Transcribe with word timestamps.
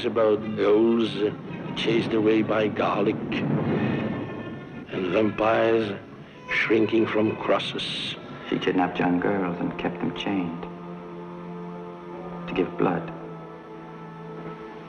Silly 0.00 0.14
tales 0.14 0.38
about 0.38 0.40
owls 0.60 1.16
uh, 1.16 1.30
chased 1.76 2.12
away 2.12 2.42
by 2.42 2.68
garlic 2.68 3.16
and 4.92 5.06
vampires 5.12 5.92
shrinking 6.50 7.06
from 7.06 7.36
crosses. 7.36 8.16
She 8.48 8.58
kidnapped 8.58 8.98
young 8.98 9.20
girls 9.20 9.58
and 9.60 9.76
kept 9.78 9.98
them 9.98 10.14
chained. 10.16 10.62
To 12.48 12.54
give 12.54 12.78
blood. 12.78 13.12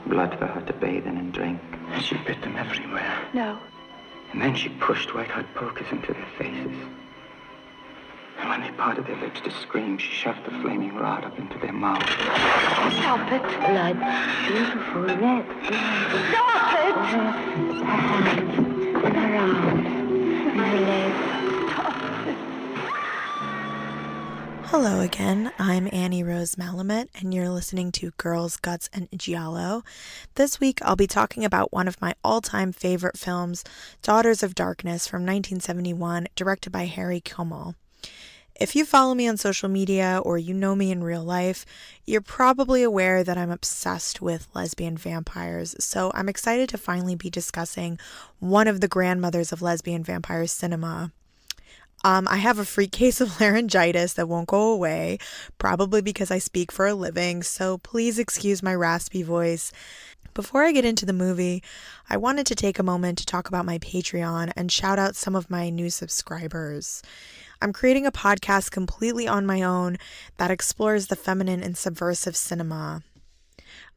Blood 0.06 0.38
for 0.38 0.46
her 0.46 0.60
to 0.62 0.72
bathe 0.72 1.06
in 1.06 1.16
and 1.16 1.32
drink. 1.32 1.60
And 1.90 2.02
she 2.02 2.16
bit 2.18 2.40
them 2.42 2.56
everywhere. 2.56 3.18
No. 3.34 3.58
And 4.32 4.40
then 4.40 4.54
she 4.54 4.68
pushed 4.68 5.14
white 5.14 5.30
hot 5.30 5.46
pokers 5.54 5.86
into 5.90 6.12
their 6.12 6.26
faces. 6.38 6.76
And 8.42 8.50
when 8.50 8.60
they 8.60 8.72
parted 8.76 9.06
their 9.06 9.14
lips 9.18 9.40
to 9.42 9.52
scream, 9.52 9.96
she 9.98 10.10
shoved 10.10 10.44
the 10.44 10.50
flaming 10.50 10.96
rod 10.96 11.22
up 11.24 11.38
into 11.38 11.56
their 11.60 11.72
mouths. 11.72 12.10
Stop 12.10 13.30
it. 13.30 13.40
Blood. 13.40 13.96
Beautiful 14.48 15.02
red 15.02 15.20
blood. 15.20 15.46
Stop 15.62 16.74
it. 16.74 16.92
Her 16.92 17.94
hands, 17.94 18.58
and 19.04 19.16
her 19.16 19.36
arms, 19.36 19.86
and 19.86 20.60
her 20.60 20.80
legs. 20.80 21.42
Hello 24.70 24.98
again. 24.98 25.52
I'm 25.60 25.88
Annie 25.92 26.24
Rose 26.24 26.56
Malamet, 26.56 27.10
and 27.14 27.32
you're 27.32 27.48
listening 27.48 27.92
to 27.92 28.10
Girls, 28.16 28.56
Guts, 28.56 28.90
and 28.92 29.08
Giallo. 29.16 29.84
This 30.34 30.58
week, 30.58 30.80
I'll 30.82 30.96
be 30.96 31.06
talking 31.06 31.44
about 31.44 31.72
one 31.72 31.86
of 31.86 32.00
my 32.00 32.16
all 32.24 32.40
time 32.40 32.72
favorite 32.72 33.16
films, 33.16 33.62
Daughters 34.02 34.42
of 34.42 34.56
Darkness 34.56 35.06
from 35.06 35.22
1971, 35.22 36.26
directed 36.34 36.70
by 36.70 36.86
Harry 36.86 37.20
Kümel. 37.20 37.76
If 38.60 38.76
you 38.76 38.84
follow 38.84 39.14
me 39.14 39.26
on 39.26 39.38
social 39.38 39.68
media 39.68 40.20
or 40.24 40.36
you 40.36 40.52
know 40.52 40.74
me 40.74 40.90
in 40.90 41.02
real 41.02 41.24
life, 41.24 41.64
you're 42.04 42.20
probably 42.20 42.82
aware 42.82 43.24
that 43.24 43.38
I'm 43.38 43.50
obsessed 43.50 44.20
with 44.20 44.48
lesbian 44.54 44.96
vampires, 44.96 45.74
so 45.78 46.12
I'm 46.14 46.28
excited 46.28 46.68
to 46.68 46.78
finally 46.78 47.14
be 47.14 47.30
discussing 47.30 47.98
one 48.40 48.68
of 48.68 48.80
the 48.80 48.88
grandmothers 48.88 49.52
of 49.52 49.62
lesbian 49.62 50.04
vampire 50.04 50.46
cinema. 50.46 51.12
Um, 52.04 52.28
I 52.28 52.36
have 52.36 52.58
a 52.58 52.64
freak 52.64 52.92
case 53.02 53.20
of 53.20 53.40
laryngitis 53.40 54.12
that 54.14 54.28
won't 54.28 54.48
go 54.48 54.72
away, 54.72 55.18
probably 55.58 56.02
because 56.02 56.30
I 56.30 56.38
speak 56.38 56.70
for 56.70 56.86
a 56.86 56.94
living, 56.94 57.42
so 57.42 57.78
please 57.78 58.18
excuse 58.18 58.62
my 58.62 58.74
raspy 58.74 59.22
voice. 59.22 59.72
Before 60.34 60.62
I 60.62 60.72
get 60.72 60.84
into 60.84 61.04
the 61.04 61.12
movie, 61.12 61.62
I 62.08 62.16
wanted 62.16 62.46
to 62.46 62.54
take 62.54 62.78
a 62.78 62.82
moment 62.82 63.18
to 63.18 63.26
talk 63.26 63.48
about 63.48 63.66
my 63.66 63.78
Patreon 63.78 64.52
and 64.56 64.72
shout 64.72 64.98
out 64.98 65.16
some 65.16 65.36
of 65.36 65.50
my 65.50 65.68
new 65.68 65.90
subscribers. 65.90 67.02
I'm 67.62 67.72
creating 67.72 68.06
a 68.06 68.12
podcast 68.12 68.72
completely 68.72 69.28
on 69.28 69.46
my 69.46 69.62
own 69.62 69.96
that 70.36 70.50
explores 70.50 71.06
the 71.06 71.14
feminine 71.14 71.62
and 71.62 71.78
subversive 71.78 72.34
cinema. 72.34 73.04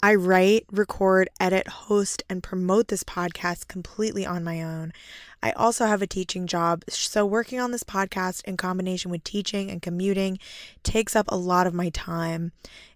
I 0.04 0.14
write, 0.14 0.66
record, 0.72 1.30
edit, 1.40 1.68
host, 1.68 2.22
and 2.30 2.44
promote 2.44 2.90
this 2.90 3.04
podcast 3.04 3.68
completely 3.68 4.24
on 4.24 4.44
my 4.44 4.62
own. 4.62 4.94
I 5.42 5.52
also 5.54 5.88
have 5.88 6.04
a 6.04 6.08
teaching 6.08 6.46
job, 6.46 6.84
so 6.90 7.26
working 7.26 7.60
on 7.60 7.72
this 7.72 7.84
podcast 7.84 8.44
in 8.46 8.56
combination 8.56 9.10
with 9.10 9.24
teaching 9.24 9.72
and 9.72 9.82
commuting 9.82 10.38
takes 10.84 11.16
up 11.16 11.26
a 11.30 11.36
lot 11.36 11.66
of 11.66 11.74
my 11.74 11.90
time. 11.90 12.52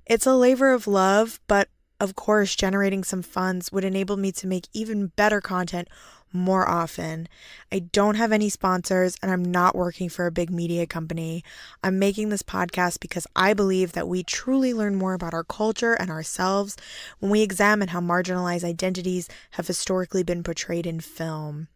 It's 0.06 0.28
a 0.28 0.36
labor 0.36 0.72
of 0.72 0.86
love, 0.86 1.40
but 1.48 1.70
of 2.00 2.16
course, 2.16 2.56
generating 2.56 3.04
some 3.04 3.22
funds 3.24 3.72
would 3.72 3.84
enable 3.84 4.18
me 4.18 4.32
to 4.34 4.48
make 4.48 4.68
even 4.72 5.08
better 5.08 5.42
content 5.42 5.88
more 6.32 6.68
often. 6.68 7.28
I 7.72 7.80
don't 7.80 8.16
have 8.16 8.32
any 8.32 8.50
sponsors 8.50 9.18
and 9.22 9.32
I'm 9.32 9.44
not 9.44 9.76
working 9.76 10.10
for 10.10 10.26
a 10.26 10.32
big 10.32 10.50
media 10.50 10.86
company. 10.86 11.44
I'm 11.84 12.00
making 12.00 12.30
this 12.30 12.44
podcast 12.44 13.00
because 13.00 13.28
I 13.36 13.54
believe 13.54 13.94
that 13.94 14.08
we 14.08 14.24
truly 14.24 14.74
learn 14.74 14.96
more 14.96 15.14
about 15.14 15.34
our 15.34 15.44
culture 15.44 15.94
and 15.94 16.10
ourselves 16.12 16.76
when 17.20 17.32
we 17.32 17.42
examine 17.42 17.90
how 17.90 18.02
marginalized 18.02 18.64
identities 18.64 19.28
have 19.52 19.68
historically 19.68 20.24
been 20.24 20.44
portrayed 20.44 20.86
in 20.86 21.00
film. 21.00 21.68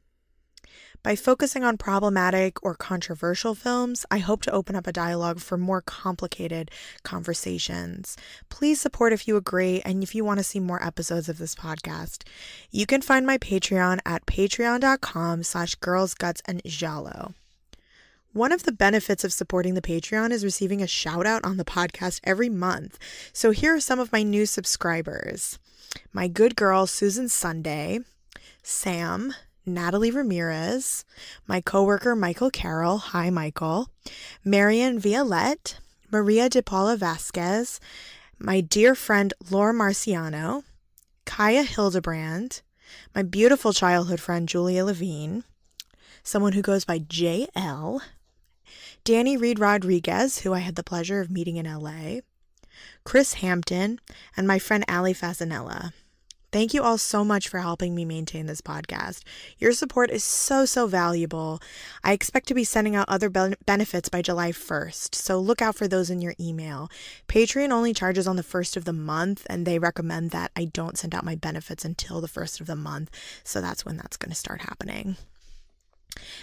By 1.03 1.17
focusing 1.17 1.65
on 1.65 1.77
problematic 1.77 2.63
or 2.63 2.75
controversial 2.75 3.55
films, 3.55 4.05
I 4.09 4.19
hope 4.19 4.41
to 4.43 4.51
open 4.53 4.73
up 4.77 4.87
a 4.87 4.93
dialogue 4.93 5.41
for 5.41 5.57
more 5.57 5.81
complicated 5.81 6.71
conversations. 7.03 8.15
Please 8.47 8.79
support 8.79 9.11
if 9.11 9.27
you 9.27 9.35
agree 9.35 9.81
and 9.83 10.01
if 10.01 10.15
you 10.15 10.23
want 10.23 10.39
to 10.39 10.45
see 10.45 10.61
more 10.61 10.81
episodes 10.81 11.27
of 11.27 11.39
this 11.39 11.55
podcast. 11.55 12.23
You 12.71 12.85
can 12.85 13.01
find 13.01 13.27
my 13.27 13.37
Patreon 13.37 13.99
at 14.05 14.25
patreon.com 14.25 15.43
slash 15.43 15.75
girlsgutsandgiallo. 15.79 17.33
One 18.31 18.53
of 18.53 18.63
the 18.63 18.71
benefits 18.71 19.25
of 19.25 19.33
supporting 19.33 19.73
the 19.73 19.81
Patreon 19.81 20.31
is 20.31 20.45
receiving 20.45 20.81
a 20.81 20.87
shout 20.87 21.25
out 21.25 21.43
on 21.43 21.57
the 21.57 21.65
podcast 21.65 22.21
every 22.23 22.49
month. 22.49 22.97
So 23.33 23.51
here 23.51 23.75
are 23.75 23.81
some 23.81 23.99
of 23.99 24.13
my 24.13 24.23
new 24.23 24.45
subscribers. 24.45 25.59
My 26.13 26.29
good 26.29 26.55
girl, 26.55 26.87
Susan 26.87 27.27
Sunday, 27.27 27.99
Sam, 28.63 29.33
Natalie 29.65 30.11
Ramirez, 30.11 31.05
my 31.47 31.61
coworker 31.61 32.15
Michael 32.15 32.49
Carroll, 32.49 32.97
hi 32.97 33.29
Michael, 33.29 33.89
Marian 34.43 34.99
Violette, 34.99 35.79
Maria 36.11 36.49
de 36.49 36.61
Paula 36.61 36.97
Vasquez, 36.97 37.79
my 38.37 38.59
dear 38.59 38.93
friend 38.93 39.33
Laura 39.49 39.73
Marciano, 39.73 40.63
Kaya 41.25 41.63
Hildebrand, 41.63 42.61
my 43.15 43.23
beautiful 43.23 43.71
childhood 43.71 44.19
friend 44.19 44.49
Julia 44.49 44.83
Levine, 44.83 45.45
someone 46.23 46.53
who 46.53 46.61
goes 46.61 46.83
by 46.83 46.99
JL, 46.99 48.01
Danny 49.05 49.37
Reed 49.37 49.59
Rodriguez, 49.59 50.39
who 50.39 50.53
I 50.53 50.59
had 50.59 50.75
the 50.75 50.83
pleasure 50.83 51.21
of 51.21 51.31
meeting 51.31 51.55
in 51.55 51.65
LA, 51.65 52.19
Chris 53.05 53.35
Hampton, 53.35 53.99
and 54.35 54.45
my 54.45 54.59
friend 54.59 54.83
Ali 54.89 55.13
Fasanella. 55.13 55.93
Thank 56.53 56.75
you 56.75 56.83
all 56.83 56.99
so 56.99 57.25
much 57.25 57.49
for 57.49 57.61
helping 57.61 57.95
me 57.95 58.05
maintain 58.05 58.45
this 58.45 58.61
podcast. 58.61 59.23
Your 59.57 59.71
support 59.71 60.11
is 60.11 60.23
so, 60.23 60.65
so 60.65 60.85
valuable. 60.85 61.59
I 62.03 62.13
expect 62.13 62.47
to 62.49 62.53
be 62.53 62.63
sending 62.63 62.95
out 62.95 63.09
other 63.09 63.27
ben- 63.27 63.55
benefits 63.65 64.07
by 64.07 64.21
July 64.21 64.51
1st, 64.51 65.15
so 65.15 65.39
look 65.39 65.63
out 65.63 65.75
for 65.75 65.87
those 65.87 66.11
in 66.11 66.21
your 66.21 66.35
email. 66.39 66.91
Patreon 67.27 67.71
only 67.71 67.91
charges 67.91 68.27
on 68.27 68.35
the 68.35 68.43
first 68.43 68.77
of 68.77 68.85
the 68.85 68.93
month, 68.93 69.47
and 69.49 69.65
they 69.65 69.79
recommend 69.79 70.29
that 70.29 70.51
I 70.55 70.65
don't 70.65 70.95
send 70.95 71.15
out 71.15 71.25
my 71.25 71.33
benefits 71.33 71.83
until 71.83 72.21
the 72.21 72.27
first 72.27 72.61
of 72.61 72.67
the 72.67 72.75
month, 72.75 73.09
so 73.43 73.59
that's 73.59 73.83
when 73.83 73.97
that's 73.97 74.17
going 74.17 74.29
to 74.29 74.35
start 74.35 74.61
happening. 74.61 75.17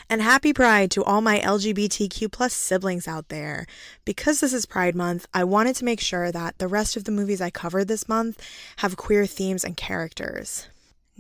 And 0.09 0.23
happy 0.23 0.53
Pride 0.53 0.91
to 0.93 1.05
all 1.05 1.21
my 1.21 1.39
LGBTQ 1.41 2.31
plus 2.31 2.53
siblings 2.53 3.07
out 3.07 3.29
there. 3.29 3.67
Because 4.05 4.41
this 4.41 4.53
is 4.53 4.67
Pride 4.67 4.95
Month, 4.95 5.27
I 5.33 5.45
wanted 5.45 5.77
to 5.77 5.85
make 5.85 6.01
sure 6.01 6.33
that 6.33 6.59
the 6.59 6.69
rest 6.69 6.97
of 6.97 7.05
the 7.05 7.13
movies 7.13 7.41
I 7.41 7.51
covered 7.51 7.89
this 7.89 8.09
month 8.09 8.41
have 8.79 8.97
queer 8.97 9.27
themes 9.27 9.65
and 9.65 9.77
characters. 9.77 10.69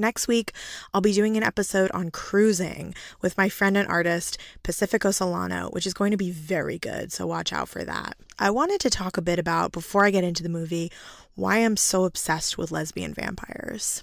Next 0.00 0.26
week, 0.26 0.52
I'll 0.94 1.02
be 1.02 1.12
doing 1.12 1.36
an 1.36 1.42
episode 1.42 1.90
on 1.90 2.10
cruising 2.10 2.94
with 3.20 3.36
my 3.36 3.50
friend 3.50 3.76
and 3.76 3.86
artist, 3.86 4.38
Pacifico 4.62 5.10
Solano, 5.10 5.68
which 5.72 5.86
is 5.86 5.92
going 5.92 6.10
to 6.10 6.16
be 6.16 6.30
very 6.30 6.78
good, 6.78 7.12
so 7.12 7.26
watch 7.26 7.52
out 7.52 7.68
for 7.68 7.84
that. 7.84 8.16
I 8.38 8.48
wanted 8.48 8.80
to 8.80 8.90
talk 8.90 9.18
a 9.18 9.22
bit 9.22 9.38
about, 9.38 9.72
before 9.72 10.06
I 10.06 10.10
get 10.10 10.24
into 10.24 10.42
the 10.42 10.48
movie, 10.48 10.90
why 11.34 11.58
I'm 11.58 11.76
so 11.76 12.04
obsessed 12.04 12.56
with 12.56 12.72
lesbian 12.72 13.12
vampires. 13.12 14.02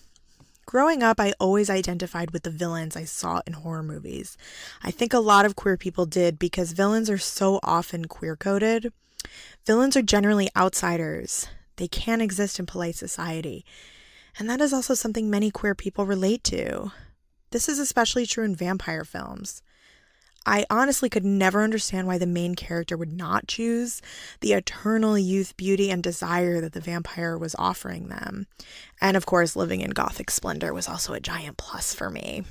Growing 0.68 1.02
up, 1.02 1.18
I 1.18 1.34
always 1.40 1.70
identified 1.70 2.32
with 2.32 2.44
the 2.44 2.50
villains 2.50 2.98
I 2.98 3.06
saw 3.06 3.42
in 3.48 3.54
horror 3.54 3.84
movies. 3.84 4.38
I 4.84 4.92
think 4.92 5.14
a 5.14 5.20
lot 5.20 5.46
of 5.46 5.56
queer 5.56 5.78
people 5.78 6.06
did 6.06 6.38
because 6.38 6.74
villains 6.74 7.10
are 7.10 7.18
so 7.18 7.62
often 7.64 8.04
queer 8.04 8.36
coded. 8.36 8.92
Villains 9.66 9.96
are 9.96 10.02
generally 10.02 10.50
outsiders, 10.58 11.48
they 11.78 11.88
can't 11.88 12.22
exist 12.22 12.60
in 12.60 12.66
polite 12.66 12.96
society. 12.96 13.64
And 14.38 14.50
that 14.50 14.60
is 14.60 14.74
also 14.74 14.94
something 14.94 15.30
many 15.30 15.52
queer 15.52 15.74
people 15.74 16.06
relate 16.06 16.44
to. 16.46 16.92
This 17.52 17.70
is 17.70 17.80
especially 17.80 18.26
true 18.26 18.44
in 18.44 18.54
vampire 18.54 19.06
films. 19.06 19.62
I 20.48 20.66
honestly 20.70 21.10
could 21.10 21.26
never 21.26 21.62
understand 21.62 22.08
why 22.08 22.18
the 22.18 22.26
main 22.26 22.56
character 22.56 22.96
would 22.96 23.12
not 23.12 23.48
choose 23.48 24.02
the 24.40 24.54
eternal 24.54 25.18
youth, 25.18 25.58
beauty, 25.58 25.92
and 25.92 26.02
desire 26.02 26.62
that 26.62 26.72
the 26.72 26.80
vampire 26.80 27.38
was 27.38 27.54
offering 27.60 28.08
them. 28.08 28.48
And 29.02 29.18
of 29.18 29.26
course, 29.26 29.58
living 29.58 29.82
in 29.82 29.92
gothic 29.92 30.32
splendor 30.32 30.74
was 30.74 30.88
also 30.88 31.12
a 31.12 31.20
giant 31.20 31.58
plus 31.58 31.94
for 31.94 32.10
me. 32.10 32.46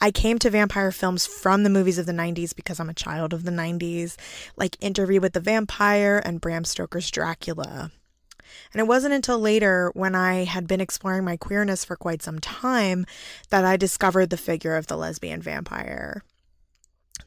I 0.00 0.10
came 0.10 0.38
to 0.38 0.48
vampire 0.48 0.90
films 0.90 1.26
from 1.26 1.62
the 1.62 1.70
movies 1.70 1.98
of 1.98 2.06
the 2.06 2.12
90s 2.12 2.56
because 2.56 2.80
I'm 2.80 2.88
a 2.88 2.94
child 2.94 3.34
of 3.34 3.44
the 3.44 3.50
90s, 3.50 4.16
like 4.56 4.76
Interview 4.80 5.20
with 5.20 5.34
the 5.34 5.40
Vampire 5.40 6.22
and 6.24 6.40
Bram 6.40 6.64
Stoker's 6.64 7.10
Dracula. 7.10 7.90
And 8.72 8.80
it 8.80 8.86
wasn't 8.86 9.12
until 9.12 9.38
later, 9.38 9.90
when 9.92 10.14
I 10.14 10.44
had 10.44 10.66
been 10.66 10.80
exploring 10.80 11.24
my 11.24 11.36
queerness 11.36 11.84
for 11.84 11.96
quite 11.96 12.22
some 12.22 12.38
time, 12.38 13.04
that 13.50 13.66
I 13.66 13.76
discovered 13.76 14.30
the 14.30 14.38
figure 14.38 14.76
of 14.76 14.86
the 14.86 14.96
lesbian 14.96 15.42
vampire. 15.42 16.22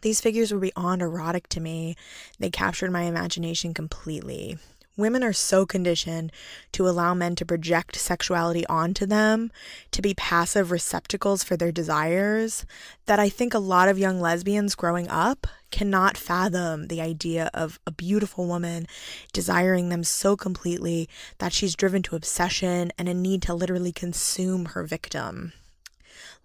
These 0.01 0.21
figures 0.21 0.51
were 0.51 0.59
beyond 0.59 1.01
erotic 1.01 1.47
to 1.49 1.59
me. 1.59 1.95
They 2.39 2.49
captured 2.49 2.91
my 2.91 3.03
imagination 3.03 3.73
completely. 3.73 4.57
Women 4.97 5.23
are 5.23 5.33
so 5.33 5.65
conditioned 5.65 6.31
to 6.73 6.87
allow 6.87 7.13
men 7.13 7.35
to 7.37 7.45
project 7.45 7.95
sexuality 7.95 8.65
onto 8.67 9.05
them, 9.05 9.49
to 9.91 10.01
be 10.01 10.13
passive 10.13 10.69
receptacles 10.69 11.43
for 11.43 11.55
their 11.55 11.71
desires, 11.71 12.65
that 13.05 13.19
I 13.19 13.29
think 13.29 13.53
a 13.53 13.59
lot 13.59 13.87
of 13.87 13.97
young 13.97 14.19
lesbians 14.19 14.75
growing 14.75 15.07
up 15.07 15.47
cannot 15.71 16.17
fathom 16.17 16.87
the 16.87 16.99
idea 16.99 17.49
of 17.53 17.79
a 17.87 17.91
beautiful 17.91 18.45
woman 18.45 18.85
desiring 19.31 19.87
them 19.87 20.03
so 20.03 20.35
completely 20.35 21.07
that 21.37 21.53
she's 21.53 21.75
driven 21.75 22.03
to 22.03 22.17
obsession 22.17 22.91
and 22.97 23.07
a 23.07 23.13
need 23.13 23.41
to 23.43 23.53
literally 23.53 23.93
consume 23.93 24.65
her 24.65 24.83
victim 24.83 25.53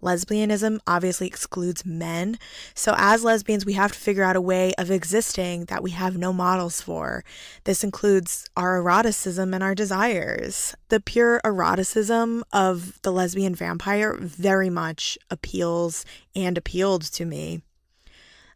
lesbianism 0.01 0.79
obviously 0.85 1.27
excludes 1.27 1.85
men. 1.85 2.37
So, 2.73 2.93
as 2.97 3.23
lesbians, 3.23 3.65
we 3.65 3.73
have 3.73 3.91
to 3.91 3.99
figure 3.99 4.23
out 4.23 4.35
a 4.35 4.41
way 4.41 4.73
of 4.77 4.91
existing 4.91 5.65
that 5.65 5.83
we 5.83 5.91
have 5.91 6.17
no 6.17 6.31
models 6.31 6.81
for. 6.81 7.23
This 7.63 7.83
includes 7.83 8.47
our 8.55 8.77
eroticism 8.77 9.53
and 9.53 9.63
our 9.63 9.75
desires. 9.75 10.75
The 10.89 10.99
pure 10.99 11.41
eroticism 11.43 12.43
of 12.53 13.01
the 13.01 13.11
lesbian 13.11 13.55
vampire 13.55 14.15
very 14.19 14.69
much 14.69 15.17
appeals 15.29 16.05
and 16.35 16.57
appealed 16.57 17.03
to 17.03 17.25
me. 17.25 17.61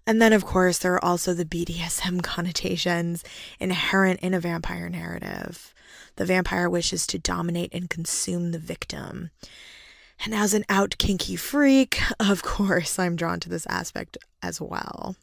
And 0.07 0.21
then, 0.21 0.33
of 0.33 0.45
course, 0.45 0.79
there 0.79 0.93
are 0.95 1.05
also 1.05 1.33
the 1.33 1.45
BDSM 1.45 2.23
connotations 2.23 3.23
inherent 3.59 4.19
in 4.21 4.33
a 4.33 4.39
vampire 4.39 4.89
narrative. 4.89 5.73
The 6.15 6.25
vampire 6.25 6.69
wishes 6.69 7.07
to 7.07 7.19
dominate 7.19 7.73
and 7.73 7.89
consume 7.89 8.51
the 8.51 8.59
victim. 8.59 9.29
And 10.23 10.35
as 10.35 10.53
an 10.53 10.65
out 10.69 10.97
kinky 10.99 11.35
freak, 11.35 11.99
of 12.19 12.43
course, 12.43 12.99
I'm 12.99 13.15
drawn 13.15 13.39
to 13.39 13.49
this 13.49 13.65
aspect 13.67 14.17
as 14.43 14.61
well. 14.61 15.15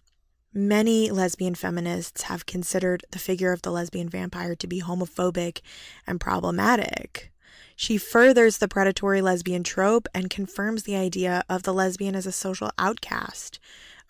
Many 0.52 1.10
lesbian 1.10 1.54
feminists 1.54 2.22
have 2.22 2.46
considered 2.46 3.04
the 3.12 3.18
figure 3.18 3.52
of 3.52 3.62
the 3.62 3.70
lesbian 3.70 4.08
vampire 4.08 4.56
to 4.56 4.66
be 4.66 4.80
homophobic 4.80 5.60
and 6.06 6.20
problematic. 6.20 7.30
She 7.76 7.96
furthers 7.96 8.58
the 8.58 8.66
predatory 8.66 9.20
lesbian 9.20 9.62
trope 9.62 10.08
and 10.12 10.30
confirms 10.30 10.82
the 10.82 10.96
idea 10.96 11.44
of 11.48 11.62
the 11.62 11.72
lesbian 11.72 12.16
as 12.16 12.26
a 12.26 12.32
social 12.32 12.72
outcast, 12.76 13.60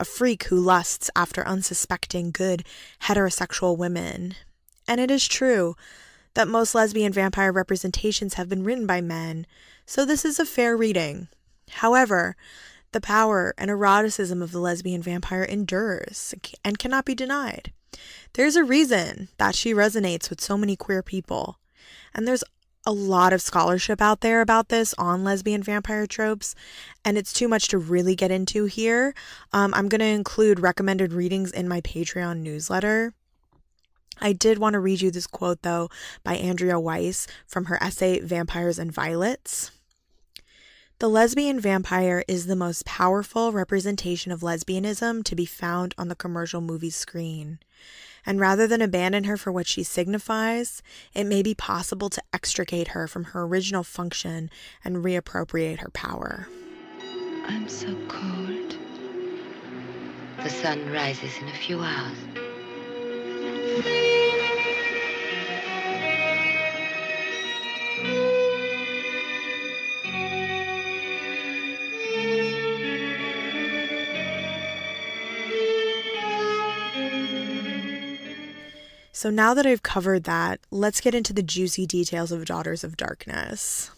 a 0.01 0.07
freak 0.07 0.45
who 0.45 0.59
lusts 0.59 1.11
after 1.15 1.47
unsuspecting 1.47 2.31
good 2.31 2.65
heterosexual 3.03 3.77
women. 3.77 4.37
And 4.87 5.03
it 5.03 5.11
is 5.11 5.29
true 5.29 5.77
that 6.35 6.49
most 6.49 6.75
lesbian 6.75 7.13
vampire 7.13 7.53
representations 7.53 8.35
have 8.35 8.49
been 8.49 8.65
written 8.65 8.87
by 8.87 9.01
men, 9.01 9.47
so 9.87 10.05
this 10.05 10.25
is 10.25 10.39
a 10.39 10.45
fair 10.45 10.77
reading. 10.77 11.29
However, 11.71 12.37
the 12.93 13.01
power 13.01 13.55
and 13.59 13.71
eroticism 13.71 14.43
of 14.43 14.53
the 14.53 14.61
lesbian 14.61 15.03
vampire 15.03 15.45
endures 15.45 16.35
and 16.65 16.79
cannot 16.79 17.05
be 17.05 17.15
denied. 17.15 17.73
There's 18.35 18.57
a 18.57 18.65
reason 18.65 19.29
that 19.39 19.55
she 19.55 19.75
resonates 19.75 20.31
with 20.31 20.41
so 20.41 20.57
many 20.57 20.77
queer 20.77 21.03
people. 21.03 21.59
And 22.15 22.27
there's 22.27 22.45
a 22.87 22.93
lot 22.93 23.33
of 23.33 23.43
scholarship 23.43 24.01
out 24.01 24.23
there 24.23 24.41
about 24.41 24.71
this 24.71 24.95
on 24.97 25.25
lesbian 25.25 25.63
vampire 25.63 26.07
tropes, 26.07 26.55
and 27.05 27.19
it's 27.19 27.33
too 27.33 27.49
much 27.49 27.69
to 27.69 27.79
really 27.79 28.15
get 28.15 28.31
into 28.31 28.65
here. 28.65 29.15
Um, 29.53 29.75
I'm 29.75 29.89
going 29.89 30.01
to 30.01 30.07
include 30.07 30.61
recommended 30.61 31.13
readings 31.13 31.53
in 31.53 31.69
my 31.69 31.83
Patreon 31.83 32.39
newsletter. 32.39 33.13
I 34.21 34.33
did 34.33 34.59
want 34.59 34.75
to 34.75 34.81
read 34.81 35.01
you 35.01 35.11
this 35.11 35.27
quote, 35.27 35.63
though, 35.63 35.89
by 36.25 36.35
Andrea 36.35 36.79
Weiss 36.79 37.27
from 37.47 37.67
her 37.67 37.83
essay 37.83 38.21
Vampires 38.21 38.79
and 38.79 38.93
Violets. 38.93 39.71
The 41.01 41.09
lesbian 41.09 41.61
vampire 41.61 42.25
is 42.27 42.47
the 42.47 42.57
most 42.57 42.85
powerful 42.85 43.53
representation 43.53 44.33
of 44.33 44.41
lesbianism 44.41 45.23
to 45.23 45.37
be 45.37 45.47
found 45.47 45.95
on 45.97 46.09
the 46.09 46.17
commercial 46.17 46.61
movie 46.61 46.91
screen. 46.91 47.61
And 48.27 48.41
rather 48.41 48.67
than 48.67 48.83
abandon 48.83 49.23
her 49.25 49.37
for 49.37 49.53
what 49.53 49.69
she 49.69 49.85
signifies, 49.85 50.83
it 51.15 51.25
may 51.25 51.41
be 51.41 51.55
possible 51.55 52.11
to 52.11 52.23
extricate 52.33 52.89
her 52.89 53.07
from 53.07 53.25
her 53.25 53.45
original 53.45 53.85
function 53.85 54.51
and 54.85 55.05
reappropriate 55.05 55.79
her 55.79 55.91
power. 55.91 56.49
I'm 57.47 57.69
so 57.69 57.95
cold. 58.09 58.77
The 60.43 60.51
sun 60.51 60.91
rises 60.91 61.33
in 61.41 61.47
a 61.47 61.55
few 61.55 61.81
hours. 61.81 62.38
So 79.19 79.31
now 79.31 79.53
that 79.55 79.67
I've 79.67 79.83
covered 79.83 80.23
that, 80.25 80.61
let's 80.71 81.01
get 81.01 81.13
into 81.13 81.33
the 81.33 81.43
juicy 81.43 81.87
details 81.87 82.31
of 82.31 82.45
Daughters 82.45 82.85
of 82.85 82.97
Darkness. 82.97 83.91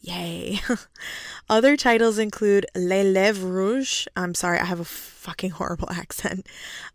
Yay. 0.00 0.60
Other 1.48 1.76
titles 1.76 2.18
include 2.18 2.66
Les 2.74 3.04
Lèvres 3.04 3.42
Rouges. 3.42 4.06
I'm 4.16 4.34
sorry, 4.34 4.58
I 4.58 4.64
have 4.64 4.80
a 4.80 4.84
fucking 4.84 5.50
horrible 5.50 5.90
accent. 5.92 6.46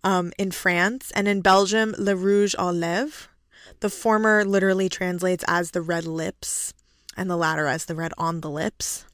Um, 0.04 0.32
in 0.38 0.52
France 0.52 1.12
and 1.16 1.28
in 1.28 1.42
Belgium, 1.42 1.94
Le 1.98 2.16
Rouge 2.16 2.56
aux 2.58 2.74
Lèvres. 2.74 3.28
The 3.80 3.90
former 3.90 4.46
literally 4.46 4.88
translates 4.88 5.44
as 5.48 5.72
the 5.72 5.82
red 5.82 6.06
lips, 6.06 6.74
and 7.18 7.30
the 7.30 7.38
latter 7.38 7.68
as 7.68 7.86
the 7.86 7.96
red 7.96 8.14
on 8.18 8.42
the 8.42 8.50
lips. 8.50 9.06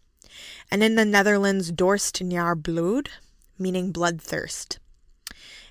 And 0.69 0.83
in 0.83 0.95
the 0.95 1.05
Netherlands, 1.05 1.71
Dorst 1.71 2.21
naar 2.21 2.55
bloed, 2.55 3.09
meaning 3.57 3.91
bloodthirst. 3.91 4.77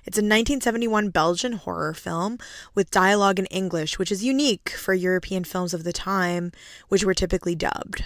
It's 0.09 0.17
a 0.17 0.25
1971 0.25 1.11
Belgian 1.11 1.53
horror 1.53 1.93
film 1.93 2.39
with 2.73 2.89
dialogue 2.89 3.37
in 3.37 3.45
English, 3.45 3.99
which 3.99 4.11
is 4.11 4.23
unique 4.23 4.69
for 4.71 4.95
European 4.95 5.43
films 5.43 5.71
of 5.71 5.83
the 5.83 5.93
time, 5.93 6.51
which 6.87 7.03
were 7.03 7.13
typically 7.13 7.53
dubbed. 7.53 8.05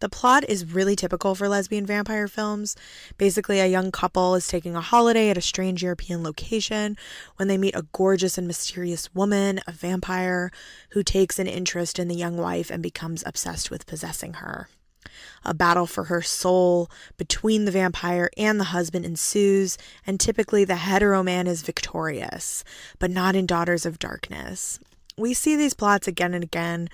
The 0.00 0.10
plot 0.10 0.44
is 0.46 0.74
really 0.74 0.94
typical 0.94 1.34
for 1.34 1.48
lesbian 1.48 1.86
vampire 1.86 2.28
films. 2.28 2.76
Basically, 3.16 3.60
a 3.60 3.66
young 3.66 3.90
couple 3.90 4.34
is 4.34 4.46
taking 4.46 4.76
a 4.76 4.82
holiday 4.82 5.30
at 5.30 5.38
a 5.38 5.40
strange 5.40 5.82
European 5.82 6.22
location 6.22 6.98
when 7.36 7.48
they 7.48 7.56
meet 7.56 7.74
a 7.74 7.86
gorgeous 7.92 8.36
and 8.36 8.46
mysterious 8.46 9.14
woman, 9.14 9.58
a 9.66 9.72
vampire, 9.72 10.50
who 10.90 11.02
takes 11.02 11.38
an 11.38 11.46
interest 11.46 11.98
in 11.98 12.08
the 12.08 12.14
young 12.14 12.36
wife 12.36 12.70
and 12.70 12.82
becomes 12.82 13.24
obsessed 13.24 13.70
with 13.70 13.86
possessing 13.86 14.34
her. 14.34 14.68
A 15.44 15.54
battle 15.54 15.86
for 15.86 16.04
her 16.04 16.22
soul 16.22 16.90
between 17.16 17.64
the 17.64 17.70
vampire 17.70 18.30
and 18.36 18.58
the 18.58 18.64
husband 18.64 19.04
ensues, 19.04 19.78
and 20.06 20.18
typically 20.18 20.64
the 20.64 20.76
hetero 20.76 21.22
man 21.22 21.46
is 21.46 21.62
victorious, 21.62 22.64
but 22.98 23.10
not 23.10 23.36
in 23.36 23.46
Daughters 23.46 23.86
of 23.86 23.98
Darkness. 23.98 24.78
We 25.16 25.34
see 25.34 25.56
these 25.56 25.74
plots 25.74 26.06
again 26.06 26.34
and 26.34 26.44
again, 26.44 26.88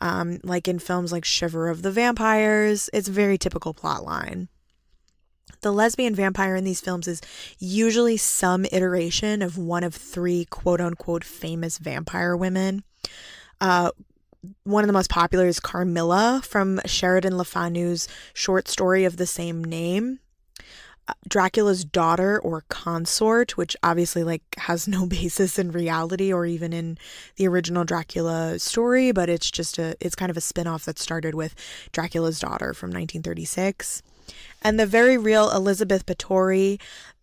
um, 0.00 0.38
like 0.42 0.68
in 0.68 0.78
films 0.78 1.12
like 1.12 1.24
Shiver 1.24 1.68
of 1.68 1.82
the 1.82 1.90
Vampires. 1.90 2.90
It's 2.92 3.08
a 3.08 3.12
very 3.12 3.38
typical 3.38 3.72
plot 3.72 4.04
line. 4.04 4.48
The 5.62 5.72
lesbian 5.72 6.14
vampire 6.14 6.56
in 6.56 6.64
these 6.64 6.80
films 6.80 7.06
is 7.06 7.20
usually 7.58 8.16
some 8.16 8.64
iteration 8.72 9.42
of 9.42 9.58
one 9.58 9.84
of 9.84 9.94
three 9.94 10.46
quote 10.46 10.80
unquote 10.80 11.24
famous 11.24 11.78
vampire 11.78 12.36
women. 12.36 12.82
Uh, 13.60 13.90
one 14.64 14.84
of 14.84 14.86
the 14.86 14.92
most 14.92 15.10
popular 15.10 15.46
is 15.46 15.60
Carmilla 15.60 16.40
from 16.44 16.80
Sheridan 16.86 17.36
Le 17.36 17.44
Fanu's 17.44 18.08
short 18.32 18.68
story 18.68 19.04
of 19.04 19.16
the 19.16 19.26
same 19.26 19.62
name. 19.62 20.20
Uh, 21.08 21.14
Dracula's 21.28 21.84
daughter 21.84 22.38
or 22.38 22.64
consort, 22.68 23.56
which 23.56 23.76
obviously 23.82 24.22
like 24.22 24.42
has 24.58 24.86
no 24.88 25.06
basis 25.06 25.58
in 25.58 25.72
reality 25.72 26.32
or 26.32 26.46
even 26.46 26.72
in 26.72 26.98
the 27.36 27.48
original 27.48 27.84
Dracula 27.84 28.58
story, 28.58 29.12
but 29.12 29.28
it's 29.28 29.50
just 29.50 29.78
a 29.78 29.96
it's 30.00 30.14
kind 30.14 30.30
of 30.30 30.36
a 30.36 30.42
spin-off 30.42 30.84
that 30.84 30.98
started 30.98 31.34
with 31.34 31.54
Dracula's 31.92 32.40
daughter 32.40 32.72
from 32.72 32.88
1936. 32.88 34.02
And 34.62 34.78
the 34.78 34.86
very 34.86 35.16
real 35.16 35.50
Elizabeth 35.50 36.06
Báthory 36.06 36.80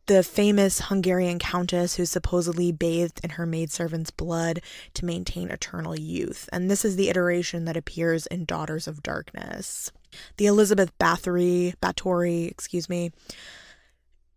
the 0.08 0.24
famous 0.24 0.82
Hungarian 0.82 1.38
countess 1.38 1.96
who 1.96 2.06
supposedly 2.06 2.72
bathed 2.72 3.20
in 3.24 3.32
her 3.32 3.46
maidservant's 3.46 4.12
blood 4.12 4.62
to 4.96 5.06
maintain 5.06 5.50
eternal 5.50 5.98
youth. 5.98 6.50
And 6.52 6.72
this 6.72 6.84
is 6.84 6.96
the 6.96 7.10
iteration 7.10 7.66
that 7.66 7.78
appears 7.78 8.26
in 8.26 8.46
Daughters 8.46 8.88
of 8.88 9.04
Darkness. 9.04 9.92
The 10.38 10.46
Elizabeth 10.46 10.98
Bathory, 10.98 11.76
Báthory, 11.82 12.50
excuse 12.50 12.88
me, 12.88 13.12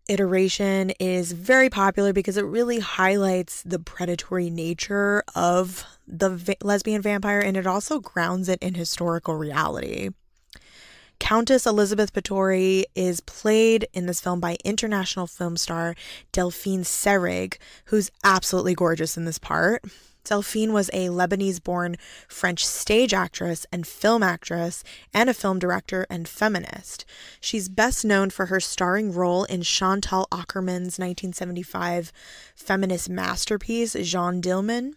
iteration 0.08 0.90
is 0.98 1.30
very 1.30 1.70
popular 1.70 2.12
because 2.12 2.36
it 2.36 2.44
really 2.44 2.80
highlights 2.80 3.62
the 3.62 3.78
predatory 3.78 4.50
nature 4.50 5.22
of 5.36 5.86
the 6.06 6.30
va- 6.30 6.56
lesbian 6.62 7.00
vampire 7.00 7.38
and 7.38 7.56
it 7.56 7.66
also 7.66 8.00
grounds 8.00 8.48
it 8.48 8.60
in 8.60 8.74
historical 8.74 9.36
reality. 9.36 10.10
Countess 11.20 11.66
Elizabeth 11.66 12.12
Báthory 12.12 12.84
is 12.96 13.20
played 13.20 13.86
in 13.92 14.06
this 14.06 14.20
film 14.20 14.40
by 14.40 14.56
international 14.64 15.28
film 15.28 15.56
star 15.56 15.94
Delphine 16.32 16.82
Seyrig, 16.82 17.58
who's 17.84 18.10
absolutely 18.24 18.74
gorgeous 18.74 19.16
in 19.16 19.26
this 19.26 19.38
part. 19.38 19.84
Delphine 20.24 20.72
was 20.72 20.88
a 20.92 21.08
Lebanese 21.08 21.62
born 21.62 21.96
French 22.26 22.66
stage 22.66 23.14
actress 23.14 23.64
and 23.70 23.86
film 23.86 24.22
actress, 24.22 24.82
and 25.14 25.30
a 25.30 25.34
film 25.34 25.58
director 25.58 26.06
and 26.10 26.26
feminist. 26.26 27.04
She's 27.40 27.68
best 27.68 28.04
known 28.04 28.30
for 28.30 28.46
her 28.46 28.58
starring 28.58 29.12
role 29.12 29.44
in 29.44 29.62
Chantal 29.62 30.26
Akerman's 30.32 30.98
1975 30.98 32.12
feminist 32.56 33.08
masterpiece, 33.08 33.92
Jeanne 33.92 34.42
Dielman. 34.42 34.94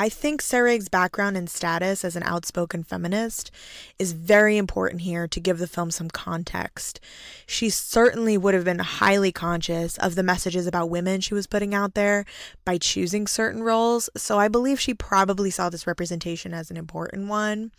I 0.00 0.08
think 0.08 0.40
Seyrig's 0.40 0.88
background 0.88 1.36
and 1.36 1.50
status 1.50 2.04
as 2.04 2.14
an 2.14 2.22
outspoken 2.22 2.84
feminist 2.84 3.50
is 3.98 4.12
very 4.12 4.56
important 4.56 5.02
here 5.02 5.26
to 5.26 5.40
give 5.40 5.58
the 5.58 5.66
film 5.66 5.90
some 5.90 6.08
context. 6.08 7.00
She 7.48 7.68
certainly 7.68 8.38
would 8.38 8.54
have 8.54 8.64
been 8.64 8.78
highly 8.78 9.32
conscious 9.32 9.98
of 9.98 10.14
the 10.14 10.22
messages 10.22 10.68
about 10.68 10.88
women 10.88 11.20
she 11.20 11.34
was 11.34 11.48
putting 11.48 11.74
out 11.74 11.94
there 11.94 12.24
by 12.64 12.78
choosing 12.78 13.26
certain 13.26 13.64
roles, 13.64 14.08
so 14.16 14.38
I 14.38 14.46
believe 14.46 14.78
she 14.78 14.94
probably 14.94 15.50
saw 15.50 15.68
this 15.68 15.86
representation 15.86 16.54
as 16.54 16.70
an 16.70 16.76
important 16.76 17.26
one. 17.26 17.72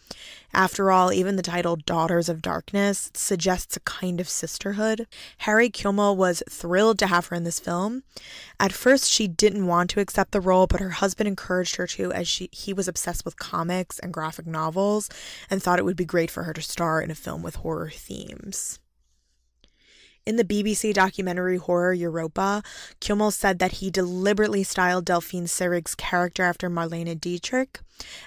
After 0.53 0.91
all, 0.91 1.13
even 1.13 1.37
the 1.37 1.41
title 1.41 1.77
Daughters 1.77 2.27
of 2.27 2.41
Darkness 2.41 3.11
suggests 3.13 3.77
a 3.77 3.81
kind 3.81 4.19
of 4.19 4.27
sisterhood. 4.27 5.07
Harry 5.39 5.69
Kümel 5.69 6.17
was 6.17 6.43
thrilled 6.49 6.99
to 6.99 7.07
have 7.07 7.27
her 7.27 7.35
in 7.35 7.43
this 7.45 7.59
film. 7.59 8.03
At 8.59 8.73
first, 8.73 9.09
she 9.09 9.27
didn't 9.27 9.67
want 9.67 9.91
to 9.91 10.01
accept 10.01 10.31
the 10.31 10.41
role, 10.41 10.67
but 10.67 10.81
her 10.81 10.89
husband 10.89 11.27
encouraged 11.27 11.77
her 11.77 11.87
to 11.87 12.08
as 12.11 12.27
she 12.27 12.49
he 12.51 12.73
was 12.73 12.87
obsessed 12.87 13.25
with 13.25 13.37
comics 13.37 13.99
and 13.99 14.13
graphic 14.13 14.45
novels 14.45 15.09
and 15.49 15.61
thought 15.61 15.79
it 15.79 15.85
would 15.85 15.97
be 15.97 16.05
great 16.05 16.31
for 16.31 16.43
her 16.43 16.53
to 16.53 16.61
star 16.61 17.01
in 17.01 17.11
a 17.11 17.15
film 17.15 17.41
with 17.41 17.55
horror 17.55 17.89
themes. 17.89 18.79
In 20.25 20.35
the 20.35 20.43
BBC 20.43 20.93
documentary 20.93 21.57
Horror 21.57 21.93
Europa, 21.93 22.61
Kümel 23.01 23.33
said 23.33 23.57
that 23.59 23.73
he 23.73 23.89
deliberately 23.89 24.63
styled 24.63 25.05
Delphine 25.05 25.47
Seyrig's 25.47 25.95
character 25.95 26.43
after 26.43 26.69
Marlene 26.69 27.19
Dietrich, 27.19 27.79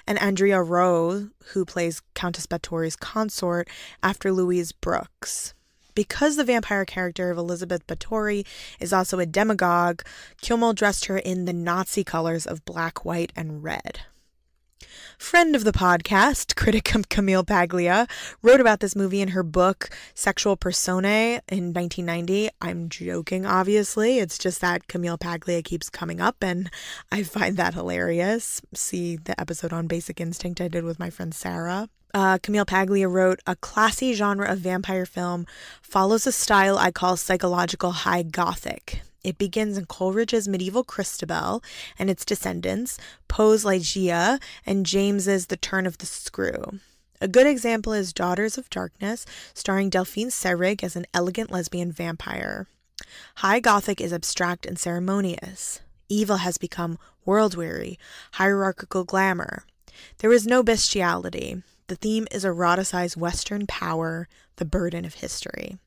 and 0.05 0.21
Andrea 0.21 0.61
Rowe, 0.61 1.29
who 1.53 1.63
plays 1.63 2.01
Countess 2.13 2.45
Báthory's 2.45 2.97
consort, 2.97 3.69
after 4.01 4.33
Louise 4.33 4.73
Brooks. 4.73 5.53
Because 5.95 6.35
the 6.35 6.43
vampire 6.43 6.85
character 6.85 7.29
of 7.29 7.37
Elizabeth 7.37 7.85
Báthory 7.87 8.45
is 8.79 8.93
also 8.93 9.19
a 9.19 9.25
demagogue, 9.25 10.01
Kümel 10.41 10.75
dressed 10.75 11.05
her 11.05 11.17
in 11.17 11.45
the 11.45 11.53
Nazi 11.53 12.03
colors 12.03 12.45
of 12.45 12.65
black, 12.65 13.05
white, 13.05 13.31
and 13.35 13.63
red. 13.63 14.01
Friend 15.17 15.55
of 15.55 15.63
the 15.63 15.71
podcast, 15.71 16.55
critic 16.57 16.91
Camille 17.09 17.43
Paglia, 17.43 18.07
wrote 18.41 18.61
about 18.61 18.79
this 18.79 18.95
movie 18.95 19.21
in 19.21 19.29
her 19.29 19.43
book 19.43 19.89
Sexual 20.13 20.57
Personae 20.57 21.39
in 21.47 21.73
1990. 21.73 22.49
I'm 22.61 22.89
joking, 22.89 23.45
obviously. 23.45 24.19
It's 24.19 24.37
just 24.37 24.61
that 24.61 24.87
Camille 24.87 25.17
Paglia 25.17 25.61
keeps 25.63 25.89
coming 25.89 26.19
up, 26.19 26.37
and 26.41 26.69
I 27.11 27.23
find 27.23 27.57
that 27.57 27.73
hilarious. 27.73 28.61
See 28.73 29.17
the 29.17 29.39
episode 29.39 29.73
on 29.73 29.87
Basic 29.87 30.19
Instinct 30.19 30.61
I 30.61 30.67
did 30.67 30.83
with 30.83 30.99
my 30.99 31.09
friend 31.09 31.33
Sarah. 31.33 31.89
Uh, 32.13 32.37
Camille 32.37 32.65
Paglia 32.65 33.07
wrote, 33.07 33.39
A 33.47 33.55
classy 33.55 34.13
genre 34.13 34.51
of 34.51 34.59
vampire 34.59 35.05
film 35.05 35.47
follows 35.81 36.27
a 36.27 36.31
style 36.31 36.77
I 36.77 36.91
call 36.91 37.17
psychological 37.17 37.91
high 37.91 38.23
gothic. 38.23 39.01
It 39.23 39.37
begins 39.37 39.77
in 39.77 39.85
Coleridge's 39.85 40.47
medieval 40.47 40.83
Christabel 40.83 41.63
and 41.97 42.09
its 42.09 42.25
descendants, 42.25 42.97
Poe's 43.27 43.63
Ligeia, 43.63 44.41
and 44.65 44.85
James's 44.85 45.47
The 45.47 45.57
Turn 45.57 45.85
of 45.85 45.97
the 45.99 46.05
Screw. 46.05 46.79
A 47.21 47.27
good 47.27 47.47
example 47.47 47.93
is 47.93 48.11
Daughters 48.11 48.57
of 48.57 48.69
Darkness, 48.69 49.25
starring 49.53 49.89
Delphine 49.89 50.27
Seyrig 50.27 50.83
as 50.83 50.97
an 50.97 51.05
elegant 51.13 51.51
lesbian 51.51 51.91
vampire. 51.91 52.67
High 53.35 53.61
Gothic 53.61 54.01
is 54.01 54.11
abstract 54.11 54.65
and 54.65 54.77
ceremonious. 54.77 55.79
Evil 56.09 56.37
has 56.37 56.57
become 56.57 56.99
world 57.25 57.55
weary, 57.55 57.97
hierarchical 58.33 59.05
glamour. 59.05 59.63
There 60.17 60.33
is 60.33 60.45
no 60.45 60.63
bestiality. 60.63 61.63
The 61.87 61.95
theme 61.95 62.27
is 62.29 62.43
eroticized 62.43 63.15
Western 63.15 63.67
power, 63.67 64.27
the 64.57 64.65
burden 64.65 65.05
of 65.05 65.15
history. 65.15 65.77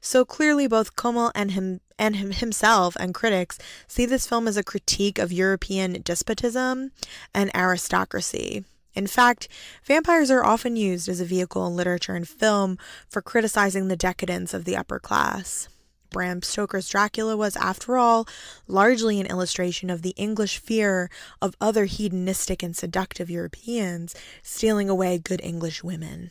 So 0.00 0.24
clearly, 0.24 0.66
both 0.66 0.96
Kümel 0.96 1.32
and 1.34 1.50
him 1.50 1.80
and 1.98 2.16
him 2.16 2.30
himself 2.30 2.96
and 2.98 3.14
critics 3.14 3.58
see 3.86 4.06
this 4.06 4.26
film 4.26 4.46
as 4.46 4.56
a 4.56 4.64
critique 4.64 5.18
of 5.18 5.32
European 5.32 6.00
despotism 6.02 6.92
and 7.34 7.50
aristocracy. 7.54 8.64
In 8.94 9.06
fact, 9.06 9.48
vampires 9.84 10.30
are 10.30 10.44
often 10.44 10.74
used 10.76 11.08
as 11.08 11.20
a 11.20 11.26
vehicle 11.26 11.66
in 11.66 11.76
literature 11.76 12.14
and 12.14 12.26
film 12.26 12.78
for 13.08 13.20
criticizing 13.20 13.88
the 13.88 13.96
decadence 13.96 14.54
of 14.54 14.64
the 14.64 14.76
upper 14.76 14.98
class. 14.98 15.68
Bram 16.10 16.40
Stoker's 16.40 16.88
Dracula 16.88 17.36
was, 17.36 17.56
after 17.56 17.98
all, 17.98 18.26
largely 18.66 19.20
an 19.20 19.26
illustration 19.26 19.90
of 19.90 20.00
the 20.00 20.14
English 20.16 20.58
fear 20.58 21.10
of 21.42 21.56
other 21.60 21.84
hedonistic 21.84 22.62
and 22.62 22.74
seductive 22.74 23.28
Europeans 23.28 24.14
stealing 24.42 24.88
away 24.88 25.18
good 25.18 25.42
English 25.42 25.84
women. 25.84 26.30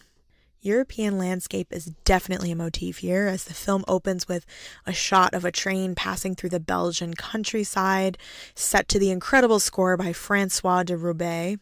European 0.66 1.20
landscape 1.20 1.68
is 1.72 1.94
definitely 2.06 2.52
a 2.52 2.56
motif 2.56 2.98
here, 2.98 3.28
as 3.28 3.44
the 3.44 3.54
film 3.54 3.86
opens 3.88 4.28
with 4.28 4.48
a 4.88 4.94
shot 4.94 5.36
of 5.36 5.46
a 5.46 5.52
train 5.52 5.94
passing 5.94 6.34
through 6.34 6.50
the 6.50 6.60
Belgian 6.60 7.14
countryside, 7.14 8.18
set 8.56 8.88
to 8.88 8.98
the 8.98 9.12
incredible 9.12 9.60
score 9.60 9.96
by 9.96 10.12
Francois 10.12 10.82
de 10.82 10.98
Roubaix. 10.98 11.62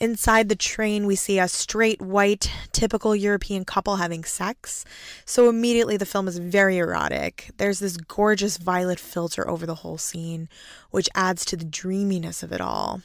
Inside 0.00 0.48
the 0.48 0.56
train, 0.56 1.06
we 1.06 1.14
see 1.14 1.38
a 1.38 1.46
straight, 1.46 2.02
white, 2.02 2.50
typical 2.72 3.14
European 3.14 3.64
couple 3.64 3.96
having 3.96 4.24
sex. 4.24 4.84
So 5.24 5.48
immediately 5.48 5.96
the 5.96 6.06
film 6.06 6.26
is 6.26 6.38
very 6.38 6.78
erotic. 6.78 7.50
There's 7.56 7.78
this 7.78 7.96
gorgeous 7.96 8.56
violet 8.56 8.98
filter 8.98 9.48
over 9.48 9.64
the 9.64 9.76
whole 9.76 9.98
scene, 9.98 10.48
which 10.90 11.08
adds 11.14 11.44
to 11.46 11.56
the 11.56 11.64
dreaminess 11.64 12.42
of 12.42 12.52
it 12.52 12.60
all. 12.60 13.02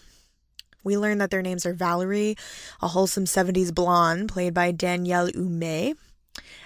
We 0.83 0.97
learn 0.97 1.17
that 1.19 1.31
their 1.31 1.41
names 1.41 1.65
are 1.65 1.73
Valerie, 1.73 2.35
a 2.81 2.89
wholesome 2.89 3.25
70s 3.25 3.73
blonde 3.73 4.29
played 4.29 4.53
by 4.53 4.71
Danielle 4.71 5.29
Ouimet, 5.29 5.95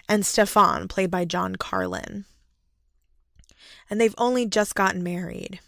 and 0.10 0.26
Stefan, 0.26 0.88
played 0.88 1.12
by 1.12 1.26
John 1.26 1.56
Karlen. 1.56 2.26
And 3.90 4.02
they've 4.02 4.16
only 4.18 4.46
just 4.46 4.76
gotten 4.76 5.04
married. 5.04 5.60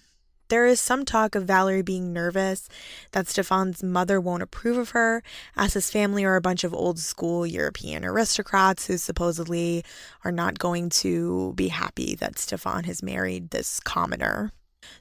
There 0.49 0.65
is 0.65 0.79
some 0.79 1.05
talk 1.05 1.35
of 1.35 1.45
Valerie 1.45 1.83
being 1.83 2.11
nervous 2.11 2.67
that 3.11 3.27
Stefan's 3.27 3.83
mother 3.83 4.19
won't 4.19 4.41
approve 4.41 4.77
of 4.77 4.89
her, 4.91 5.21
as 5.55 5.75
his 5.75 5.91
family 5.91 6.25
are 6.25 6.35
a 6.35 6.41
bunch 6.41 6.63
of 6.63 6.73
old 6.73 6.97
school 6.97 7.45
European 7.45 8.03
aristocrats 8.03 8.87
who 8.87 8.97
supposedly 8.97 9.85
are 10.25 10.31
not 10.31 10.57
going 10.57 10.89
to 10.89 11.53
be 11.55 11.67
happy 11.67 12.15
that 12.15 12.39
Stefan 12.39 12.85
has 12.85 13.03
married 13.03 13.51
this 13.51 13.79
commoner. 13.79 14.51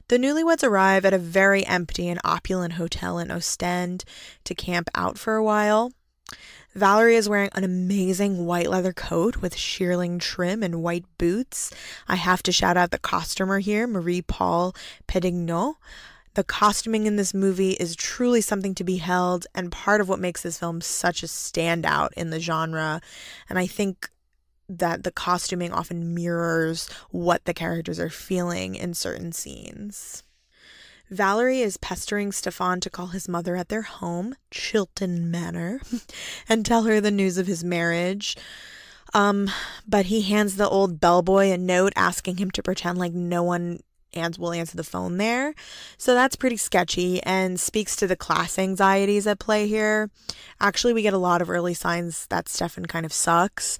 The 0.09 0.17
newlyweds 0.17 0.63
arrive 0.63 1.05
at 1.05 1.13
a 1.13 1.19
very 1.19 1.63
empty 1.67 2.09
and 2.09 2.19
opulent 2.23 2.73
hotel 2.73 3.19
in 3.19 3.29
Ostend 3.29 4.03
to 4.43 4.55
camp 4.55 4.89
out 4.95 5.19
for 5.19 5.35
a 5.35 5.43
while. 5.43 5.91
Valerie 6.73 7.15
is 7.15 7.29
wearing 7.29 7.51
an 7.53 7.63
amazing 7.63 8.45
white 8.45 8.69
leather 8.69 8.93
coat 8.93 9.37
with 9.37 9.55
shearling 9.55 10.19
trim 10.19 10.63
and 10.63 10.81
white 10.81 11.05
boots. 11.19 11.71
I 12.07 12.15
have 12.15 12.41
to 12.43 12.51
shout 12.51 12.75
out 12.75 12.89
the 12.89 12.97
costumer 12.97 13.59
here, 13.59 13.85
Marie 13.85 14.23
Paul 14.23 14.75
Pedignot. 15.07 15.75
The 16.33 16.43
costuming 16.43 17.05
in 17.05 17.15
this 17.15 17.33
movie 17.33 17.71
is 17.73 17.95
truly 17.95 18.41
something 18.41 18.73
to 18.75 18.83
be 18.83 18.97
held 18.97 19.45
and 19.53 19.71
part 19.71 20.01
of 20.01 20.09
what 20.09 20.19
makes 20.19 20.41
this 20.41 20.57
film 20.57 20.81
such 20.81 21.21
a 21.21 21.27
standout 21.27 22.13
in 22.13 22.31
the 22.31 22.39
genre. 22.39 23.01
And 23.47 23.59
I 23.59 23.67
think 23.67 24.09
that 24.69 25.03
the 25.03 25.11
costuming 25.11 25.73
often 25.73 26.13
mirrors 26.13 26.87
what 27.09 27.45
the 27.45 27.53
characters 27.53 27.99
are 27.99 28.09
feeling 28.09 28.75
in 28.75 28.93
certain 28.93 29.31
scenes. 29.31 30.23
Valerie 31.09 31.61
is 31.61 31.77
pestering 31.77 32.31
Stefan 32.31 32.79
to 32.81 32.89
call 32.89 33.07
his 33.07 33.27
mother 33.27 33.55
at 33.55 33.69
their 33.69 33.81
home, 33.81 34.35
Chilton 34.51 35.31
Manor, 35.31 35.81
and 36.49 36.63
tell 36.63 36.83
her 36.83 37.01
the 37.01 37.09
news 37.09 37.39
of 37.39 37.47
his 37.47 37.63
marriage. 37.63 38.37
Um, 39.15 39.49
but 39.87 40.05
he 40.05 40.21
hands 40.21 40.55
the 40.55 40.69
old 40.69 40.99
bellboy 40.99 41.49
a 41.49 41.57
note 41.57 41.93
asking 41.95 42.37
him 42.37 42.51
to 42.51 42.61
pretend 42.61 42.99
like 42.99 43.13
no 43.13 43.41
one 43.41 43.79
will 44.37 44.51
answer 44.51 44.75
the 44.75 44.83
phone 44.83 45.17
there. 45.17 45.53
So 45.97 46.13
that's 46.13 46.35
pretty 46.35 46.57
sketchy 46.57 47.21
and 47.23 47.59
speaks 47.59 47.95
to 47.97 48.07
the 48.07 48.15
class 48.15 48.57
anxieties 48.57 49.27
at 49.27 49.39
play 49.39 49.67
here. 49.67 50.09
Actually, 50.59 50.93
we 50.93 51.01
get 51.01 51.13
a 51.13 51.19
lot 51.19 51.41
of 51.41 51.49
early 51.49 51.73
signs 51.73 52.25
that 52.27 52.49
Stefan 52.49 52.85
kind 52.85 53.05
of 53.05 53.13
sucks. 53.13 53.77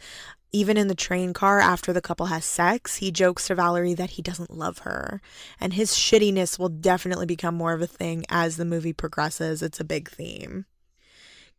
Even 0.51 0.77
in 0.77 0.88
the 0.88 0.96
train 0.96 1.32
car 1.32 1.60
after 1.60 1.94
the 1.94 2.01
couple 2.01 2.27
has 2.27 2.44
sex, 2.44 2.98
he 2.98 3.12
jokes 3.12 3.48
to 3.48 3.56
Valerie 3.56 3.94
that 3.94 4.12
he 4.12 4.22
doesn't 4.24 4.56
love 4.56 4.79
her. 4.79 5.22
And 5.60 5.74
his 5.74 5.91
shittiness 5.94 6.58
will 6.58 6.70
definitely 6.70 7.27
become 7.27 7.56
more 7.56 7.74
of 7.74 7.82
a 7.82 7.88
thing 7.88 8.25
as 8.29 8.58
the 8.58 8.65
movie 8.65 8.94
progresses. 8.94 9.62
It's 9.62 9.79
a 9.79 9.84
big 9.84 10.10
theme. 10.10 10.65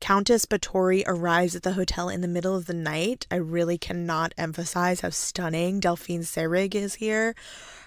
Countess 0.01 0.47
Bathory 0.47 1.05
arrives 1.07 1.55
at 1.55 1.63
the 1.63 1.75
hotel 1.75 2.09
in 2.09 2.23
the 2.23 2.29
middle 2.29 2.57
of 2.57 2.65
the 2.65 2.75
night. 2.75 3.27
I 3.31 3.37
really 3.37 3.77
cannot 3.77 4.33
emphasize 4.39 5.03
how 5.03 5.11
stunning 5.11 5.79
Delphine 5.79 6.23
Seyrig 6.23 6.75
is 6.75 6.95
here. 6.95 7.35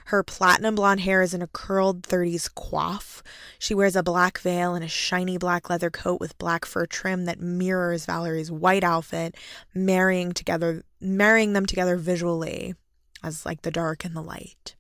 Her 0.06 0.22
platinum 0.22 0.76
blonde 0.76 1.02
hair 1.02 1.24
is 1.24 1.34
in 1.34 1.42
a 1.42 1.48
curled 1.48 2.04
30s 2.04 2.54
coif. 2.54 3.24
She 3.58 3.74
wears 3.74 3.96
a 3.96 4.04
black 4.04 4.38
veil 4.38 4.76
and 4.76 4.86
a 4.86 4.90
shiny 4.90 5.38
black 5.38 5.72
leather 5.72 5.90
coat 5.90 6.20
with 6.20 6.38
black 6.38 6.66
fur 6.66 6.86
trim 6.86 7.26
that 7.26 7.40
mirrors 7.40 8.06
Valerie's 8.06 8.52
white 8.52 8.84
outfit, 8.84 9.36
marrying 9.74 10.34
together 10.34 10.84
marrying 11.04 11.54
them 11.54 11.66
together 11.66 11.98
visually 11.98 12.76
as 13.24 13.46
like 13.46 13.62
the 13.62 13.72
dark 13.72 14.06
and 14.06 14.16
the 14.16 14.22
light. 14.22 14.76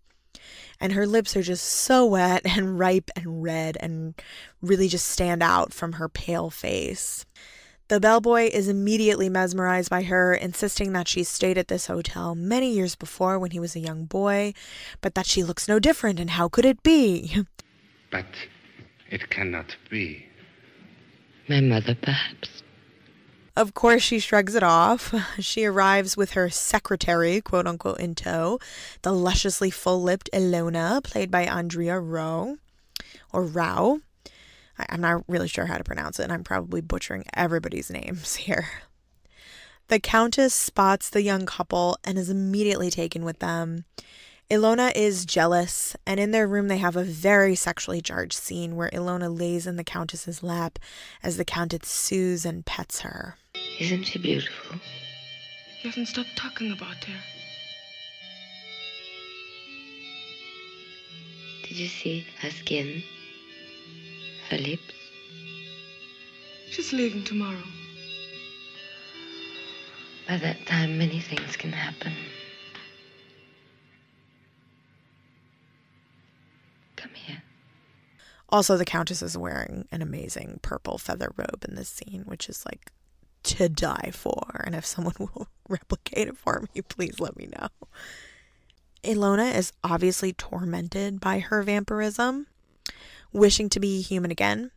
And 0.79 0.93
her 0.93 1.07
lips 1.07 1.35
are 1.37 1.41
just 1.41 1.65
so 1.65 2.05
wet 2.05 2.41
and 2.45 2.77
ripe 2.79 3.09
and 3.15 3.43
red 3.43 3.77
and 3.79 4.15
really 4.61 4.87
just 4.87 5.07
stand 5.07 5.41
out 5.43 5.73
from 5.73 5.93
her 5.93 6.09
pale 6.09 6.49
face. 6.49 7.25
The 7.89 7.99
bellboy 7.99 8.49
is 8.51 8.69
immediately 8.69 9.29
mesmerized 9.29 9.89
by 9.89 10.03
her, 10.03 10.33
insisting 10.33 10.93
that 10.93 11.07
she 11.07 11.23
stayed 11.23 11.57
at 11.57 11.67
this 11.67 11.87
hotel 11.87 12.33
many 12.33 12.71
years 12.71 12.95
before 12.95 13.37
when 13.37 13.51
he 13.51 13.59
was 13.59 13.75
a 13.75 13.81
young 13.81 14.05
boy, 14.05 14.53
but 15.01 15.15
that 15.15 15.25
she 15.25 15.43
looks 15.43 15.67
no 15.67 15.79
different, 15.79 16.19
and 16.19 16.31
how 16.31 16.47
could 16.47 16.65
it 16.65 16.81
be? 16.81 17.35
But 18.09 18.27
it 19.09 19.31
cannot 19.31 19.75
be. 19.89 20.27
My 21.49 21.61
mother, 21.61 21.95
perhaps. 21.99 22.52
Of 23.55 23.75
course, 23.75 24.01
she 24.01 24.17
shrugs 24.17 24.55
it 24.55 24.63
off. 24.63 25.13
She 25.39 25.65
arrives 25.65 26.17
with 26.17 26.31
her 26.31 26.49
secretary, 26.49 27.39
quote 27.39 27.67
unquote, 27.67 27.99
in 27.99 28.15
tow, 28.15 28.59
the 29.03 29.11
lusciously 29.11 29.69
full 29.69 30.01
lipped 30.01 30.29
Ilona, 30.33 31.03
played 31.03 31.29
by 31.29 31.45
Andrea 31.45 31.99
Rowe, 31.99 32.57
or 33.31 33.43
Rao. 33.43 33.99
I'm 34.89 35.01
not 35.01 35.23
really 35.27 35.47
sure 35.47 35.67
how 35.67 35.77
to 35.77 35.83
pronounce 35.83 36.19
it, 36.19 36.23
and 36.23 36.33
I'm 36.33 36.43
probably 36.43 36.81
butchering 36.81 37.25
everybody's 37.33 37.91
names 37.91 38.35
here. 38.47 38.67
The 39.87 39.99
Countess 39.99 40.55
spots 40.55 41.09
the 41.09 41.21
young 41.21 41.45
couple 41.45 41.97
and 42.03 42.17
is 42.17 42.29
immediately 42.29 42.89
taken 42.89 43.23
with 43.23 43.37
them. 43.37 43.85
Ilona 44.49 44.91
is 44.95 45.25
jealous, 45.25 45.95
and 46.07 46.19
in 46.19 46.31
their 46.31 46.47
room 46.47 46.69
they 46.69 46.77
have 46.77 46.95
a 46.95 47.03
very 47.03 47.53
sexually 47.53 48.01
charged 48.01 48.33
scene 48.33 48.75
where 48.75 48.89
Ilona 48.89 49.35
lays 49.35 49.67
in 49.67 49.75
the 49.75 49.83
Countess's 49.83 50.41
lap 50.41 50.79
as 51.21 51.37
the 51.37 51.45
Countess 51.45 51.87
soothes 51.87 52.45
and 52.45 52.65
pets 52.65 53.01
her. 53.01 53.37
Isn't 53.79 54.03
she 54.03 54.19
beautiful? 54.19 54.79
You 55.81 55.89
haven't 55.89 56.05
stopped 56.05 56.35
talking 56.35 56.71
about 56.71 57.03
her. 57.03 57.19
Did 61.63 61.77
you 61.77 61.87
see 61.87 62.25
her 62.41 62.51
skin? 62.51 63.03
Her 64.49 64.57
lips? 64.57 64.93
She's 66.69 66.93
leaving 66.93 67.23
tomorrow. 67.23 67.63
By 70.27 70.37
that 70.37 70.65
time, 70.65 70.97
many 70.97 71.19
things 71.19 71.55
can 71.57 71.71
happen. 71.71 72.13
Come 76.95 77.11
here. 77.13 77.43
Also, 78.49 78.77
the 78.77 78.85
Countess 78.85 79.21
is 79.21 79.37
wearing 79.37 79.87
an 79.91 80.01
amazing 80.01 80.59
purple 80.61 80.97
feather 80.97 81.31
robe 81.35 81.65
in 81.67 81.75
this 81.75 81.89
scene, 81.89 82.23
which 82.25 82.47
is 82.47 82.63
like 82.65 82.91
to 83.43 83.69
die 83.69 84.11
for. 84.13 84.63
And 84.65 84.75
if 84.75 84.85
someone 84.85 85.15
will 85.19 85.47
replicate 85.67 86.27
it 86.27 86.37
for 86.37 86.65
me, 86.73 86.81
please 86.81 87.19
let 87.19 87.37
me 87.37 87.47
know. 87.47 87.67
Ilona 89.03 89.53
is 89.53 89.73
obviously 89.83 90.31
tormented 90.33 91.19
by 91.19 91.39
her 91.39 91.61
vampirism, 91.61 92.47
wishing 93.33 93.69
to 93.69 93.79
be 93.79 94.01
human 94.01 94.31
again. 94.31 94.71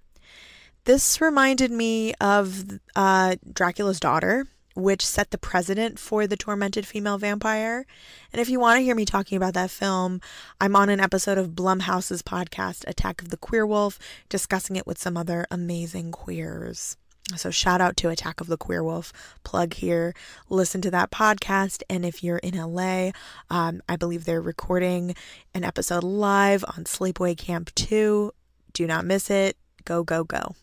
This 0.84 1.20
reminded 1.20 1.70
me 1.70 2.14
of 2.20 2.64
uh, 2.94 3.36
Dracula's 3.52 4.00
daughter, 4.00 4.46
which 4.74 5.06
set 5.06 5.30
the 5.30 5.38
precedent 5.38 5.98
for 5.98 6.26
the 6.26 6.36
tormented 6.36 6.86
female 6.86 7.18
vampire. 7.18 7.86
And 8.32 8.40
if 8.40 8.48
you 8.48 8.60
want 8.60 8.78
to 8.78 8.84
hear 8.84 8.94
me 8.94 9.04
talking 9.04 9.36
about 9.36 9.54
that 9.54 9.70
film, 9.70 10.20
I'm 10.60 10.76
on 10.76 10.88
an 10.88 11.00
episode 11.00 11.38
of 11.38 11.50
Blumhouse's 11.50 12.22
podcast, 12.22 12.84
Attack 12.86 13.22
of 13.22 13.30
the 13.30 13.36
Queer 13.36 13.66
Wolf, 13.66 13.98
discussing 14.28 14.76
it 14.76 14.86
with 14.86 14.98
some 14.98 15.16
other 15.16 15.46
amazing 15.50 16.12
queers. 16.12 16.96
So 17.34 17.50
shout 17.50 17.80
out 17.80 17.96
to 17.98 18.08
Attack 18.08 18.40
of 18.40 18.46
the 18.46 18.56
Queer 18.56 18.84
Wolf. 18.84 19.12
Plug 19.42 19.74
here. 19.74 20.14
Listen 20.48 20.80
to 20.82 20.92
that 20.92 21.10
podcast. 21.10 21.82
And 21.90 22.04
if 22.04 22.22
you're 22.22 22.38
in 22.38 22.56
LA, 22.56 23.10
um, 23.50 23.82
I 23.88 23.96
believe 23.96 24.24
they're 24.24 24.40
recording 24.40 25.16
an 25.52 25.64
episode 25.64 26.04
live 26.04 26.64
on 26.76 26.84
Sleepaway 26.84 27.36
Camp 27.36 27.74
2. 27.74 28.30
Do 28.72 28.86
not 28.86 29.04
miss 29.04 29.28
it. 29.28 29.56
Go, 29.84 30.04
go, 30.04 30.22
go. 30.22 30.54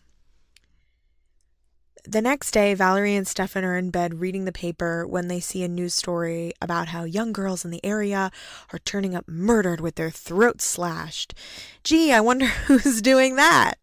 The 2.06 2.22
next 2.22 2.50
day, 2.50 2.74
Valerie 2.74 3.14
and 3.14 3.26
Stefan 3.26 3.64
are 3.64 3.78
in 3.78 3.90
bed 3.90 4.20
reading 4.20 4.44
the 4.44 4.52
paper 4.52 5.06
when 5.06 5.28
they 5.28 5.40
see 5.40 5.62
a 5.62 5.68
news 5.68 5.94
story 5.94 6.52
about 6.60 6.88
how 6.88 7.04
young 7.04 7.32
girls 7.32 7.64
in 7.64 7.70
the 7.70 7.84
area 7.84 8.30
are 8.72 8.78
turning 8.80 9.14
up 9.14 9.26
murdered 9.26 9.80
with 9.80 9.94
their 9.94 10.10
throats 10.10 10.64
slashed. 10.64 11.34
Gee, 11.82 12.12
I 12.12 12.20
wonder 12.20 12.44
who's 12.66 13.00
doing 13.00 13.36
that. 13.36 13.74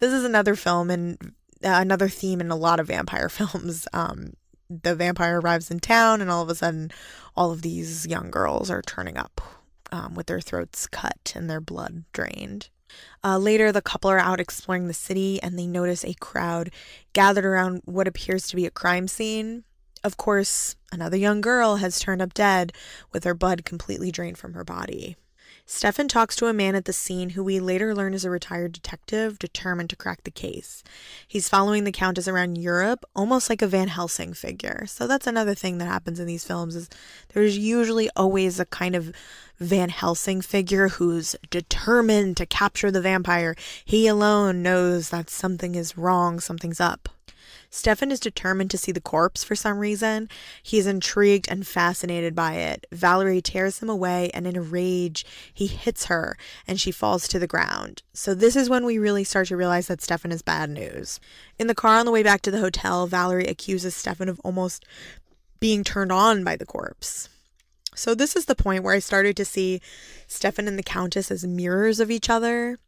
This 0.00 0.12
is 0.12 0.24
another 0.24 0.56
film 0.56 0.90
and 0.90 1.34
another 1.62 2.08
theme 2.08 2.40
in 2.40 2.50
a 2.50 2.56
lot 2.56 2.80
of 2.80 2.88
vampire 2.88 3.28
films. 3.30 3.86
Um, 3.92 4.34
the 4.68 4.94
vampire 4.94 5.40
arrives 5.40 5.70
in 5.70 5.80
town, 5.80 6.20
and 6.20 6.30
all 6.30 6.42
of 6.42 6.48
a 6.48 6.54
sudden, 6.54 6.90
all 7.36 7.50
of 7.50 7.62
these 7.62 8.06
young 8.06 8.30
girls 8.30 8.70
are 8.70 8.82
turning 8.82 9.16
up 9.16 9.40
um, 9.92 10.14
with 10.14 10.26
their 10.26 10.40
throats 10.40 10.86
cut 10.86 11.32
and 11.34 11.48
their 11.50 11.60
blood 11.60 12.04
drained. 12.12 12.68
Uh, 13.22 13.38
later, 13.38 13.70
the 13.72 13.82
couple 13.82 14.10
are 14.10 14.18
out 14.18 14.40
exploring 14.40 14.88
the 14.88 14.94
city 14.94 15.40
and 15.42 15.58
they 15.58 15.66
notice 15.66 16.04
a 16.04 16.14
crowd 16.14 16.70
gathered 17.12 17.44
around 17.44 17.82
what 17.84 18.08
appears 18.08 18.48
to 18.48 18.56
be 18.56 18.66
a 18.66 18.70
crime 18.70 19.06
scene. 19.06 19.64
Of 20.02 20.16
course, 20.16 20.76
another 20.90 21.16
young 21.16 21.40
girl 21.40 21.76
has 21.76 22.00
turned 22.00 22.22
up 22.22 22.34
dead 22.34 22.72
with 23.12 23.24
her 23.24 23.34
blood 23.34 23.64
completely 23.64 24.10
drained 24.10 24.38
from 24.38 24.54
her 24.54 24.64
body. 24.64 25.16
Stefan 25.72 26.08
talks 26.08 26.34
to 26.34 26.46
a 26.46 26.52
man 26.52 26.74
at 26.74 26.84
the 26.84 26.92
scene 26.92 27.30
who 27.30 27.44
we 27.44 27.60
later 27.60 27.94
learn 27.94 28.12
is 28.12 28.24
a 28.24 28.30
retired 28.30 28.72
detective 28.72 29.38
determined 29.38 29.88
to 29.88 29.94
crack 29.94 30.24
the 30.24 30.30
case. 30.30 30.82
He's 31.28 31.48
following 31.48 31.84
the 31.84 31.92
countess 31.92 32.26
around 32.26 32.58
Europe, 32.58 33.04
almost 33.14 33.48
like 33.48 33.62
a 33.62 33.68
Van 33.68 33.86
Helsing 33.86 34.34
figure. 34.34 34.84
So 34.86 35.06
that's 35.06 35.28
another 35.28 35.54
thing 35.54 35.78
that 35.78 35.86
happens 35.86 36.18
in 36.18 36.26
these 36.26 36.44
films 36.44 36.74
is 36.74 36.90
there's 37.34 37.56
usually 37.56 38.10
always 38.16 38.58
a 38.58 38.66
kind 38.66 38.96
of 38.96 39.14
Van 39.60 39.90
Helsing 39.90 40.40
figure 40.40 40.88
who's 40.88 41.36
determined 41.50 42.36
to 42.38 42.46
capture 42.46 42.90
the 42.90 43.00
vampire. 43.00 43.54
He 43.84 44.08
alone 44.08 44.64
knows 44.64 45.10
that 45.10 45.30
something 45.30 45.76
is 45.76 45.96
wrong, 45.96 46.40
something's 46.40 46.80
up. 46.80 47.08
Stefan 47.70 48.10
is 48.10 48.18
determined 48.18 48.70
to 48.72 48.78
see 48.78 48.90
the 48.90 49.00
corpse 49.00 49.44
for 49.44 49.54
some 49.54 49.78
reason. 49.78 50.28
He's 50.60 50.88
intrigued 50.88 51.48
and 51.48 51.66
fascinated 51.66 52.34
by 52.34 52.54
it. 52.54 52.86
Valerie 52.90 53.40
tears 53.40 53.78
him 53.78 53.88
away, 53.88 54.30
and 54.34 54.46
in 54.46 54.56
a 54.56 54.60
rage, 54.60 55.24
he 55.54 55.68
hits 55.68 56.06
her 56.06 56.36
and 56.66 56.80
she 56.80 56.90
falls 56.90 57.28
to 57.28 57.38
the 57.38 57.46
ground. 57.46 58.02
So, 58.12 58.34
this 58.34 58.56
is 58.56 58.68
when 58.68 58.84
we 58.84 58.98
really 58.98 59.22
start 59.22 59.48
to 59.48 59.56
realize 59.56 59.86
that 59.86 60.02
Stefan 60.02 60.32
is 60.32 60.42
bad 60.42 60.68
news. 60.68 61.20
In 61.58 61.68
the 61.68 61.74
car 61.74 61.98
on 61.98 62.06
the 62.06 62.12
way 62.12 62.24
back 62.24 62.42
to 62.42 62.50
the 62.50 62.60
hotel, 62.60 63.06
Valerie 63.06 63.46
accuses 63.46 63.94
Stefan 63.94 64.28
of 64.28 64.40
almost 64.40 64.84
being 65.60 65.84
turned 65.84 66.10
on 66.10 66.42
by 66.42 66.56
the 66.56 66.66
corpse. 66.66 67.28
So, 67.94 68.14
this 68.14 68.34
is 68.34 68.46
the 68.46 68.56
point 68.56 68.82
where 68.82 68.94
I 68.94 68.98
started 68.98 69.36
to 69.36 69.44
see 69.44 69.80
Stefan 70.26 70.66
and 70.66 70.78
the 70.78 70.82
Countess 70.82 71.30
as 71.30 71.46
mirrors 71.46 72.00
of 72.00 72.10
each 72.10 72.28
other. 72.28 72.78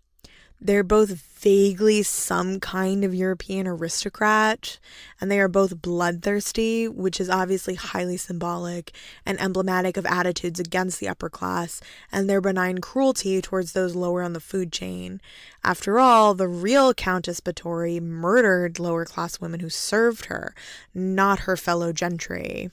They're 0.65 0.85
both 0.85 1.11
vaguely 1.11 2.05
some 2.05 2.61
kind 2.61 3.03
of 3.03 3.13
European 3.13 3.67
aristocrat, 3.67 4.79
and 5.21 5.29
they 5.29 5.41
are 5.41 5.49
both 5.49 5.83
bloodthirsty, 5.83 6.87
which 6.87 7.21
is 7.21 7.29
obviously 7.29 7.75
highly 7.75 8.17
symbolic 8.17 8.93
and 9.27 9.41
emblematic 9.41 9.97
of 9.97 10.07
attitudes 10.07 10.61
against 10.61 11.01
the 11.01 11.09
upper 11.09 11.29
class 11.29 11.81
and 12.13 12.31
their 12.31 12.41
benign 12.41 12.79
cruelty 12.79 13.43
towards 13.43 13.73
those 13.73 13.97
lower 13.97 14.23
on 14.23 14.35
the 14.35 14.41
food 14.41 14.71
chain. 14.71 15.21
After 15.65 15.99
all, 15.99 16.33
the 16.33 16.47
real 16.47 16.95
Countess 16.95 17.41
Bathory 17.41 18.01
murdered 18.01 18.79
lower 18.79 19.05
class 19.05 19.41
women 19.41 19.59
who 19.59 19.69
served 19.69 20.27
her, 20.27 20.55
not 20.95 21.41
her 21.41 21.57
fellow 21.57 21.93
gentry. 21.93 22.71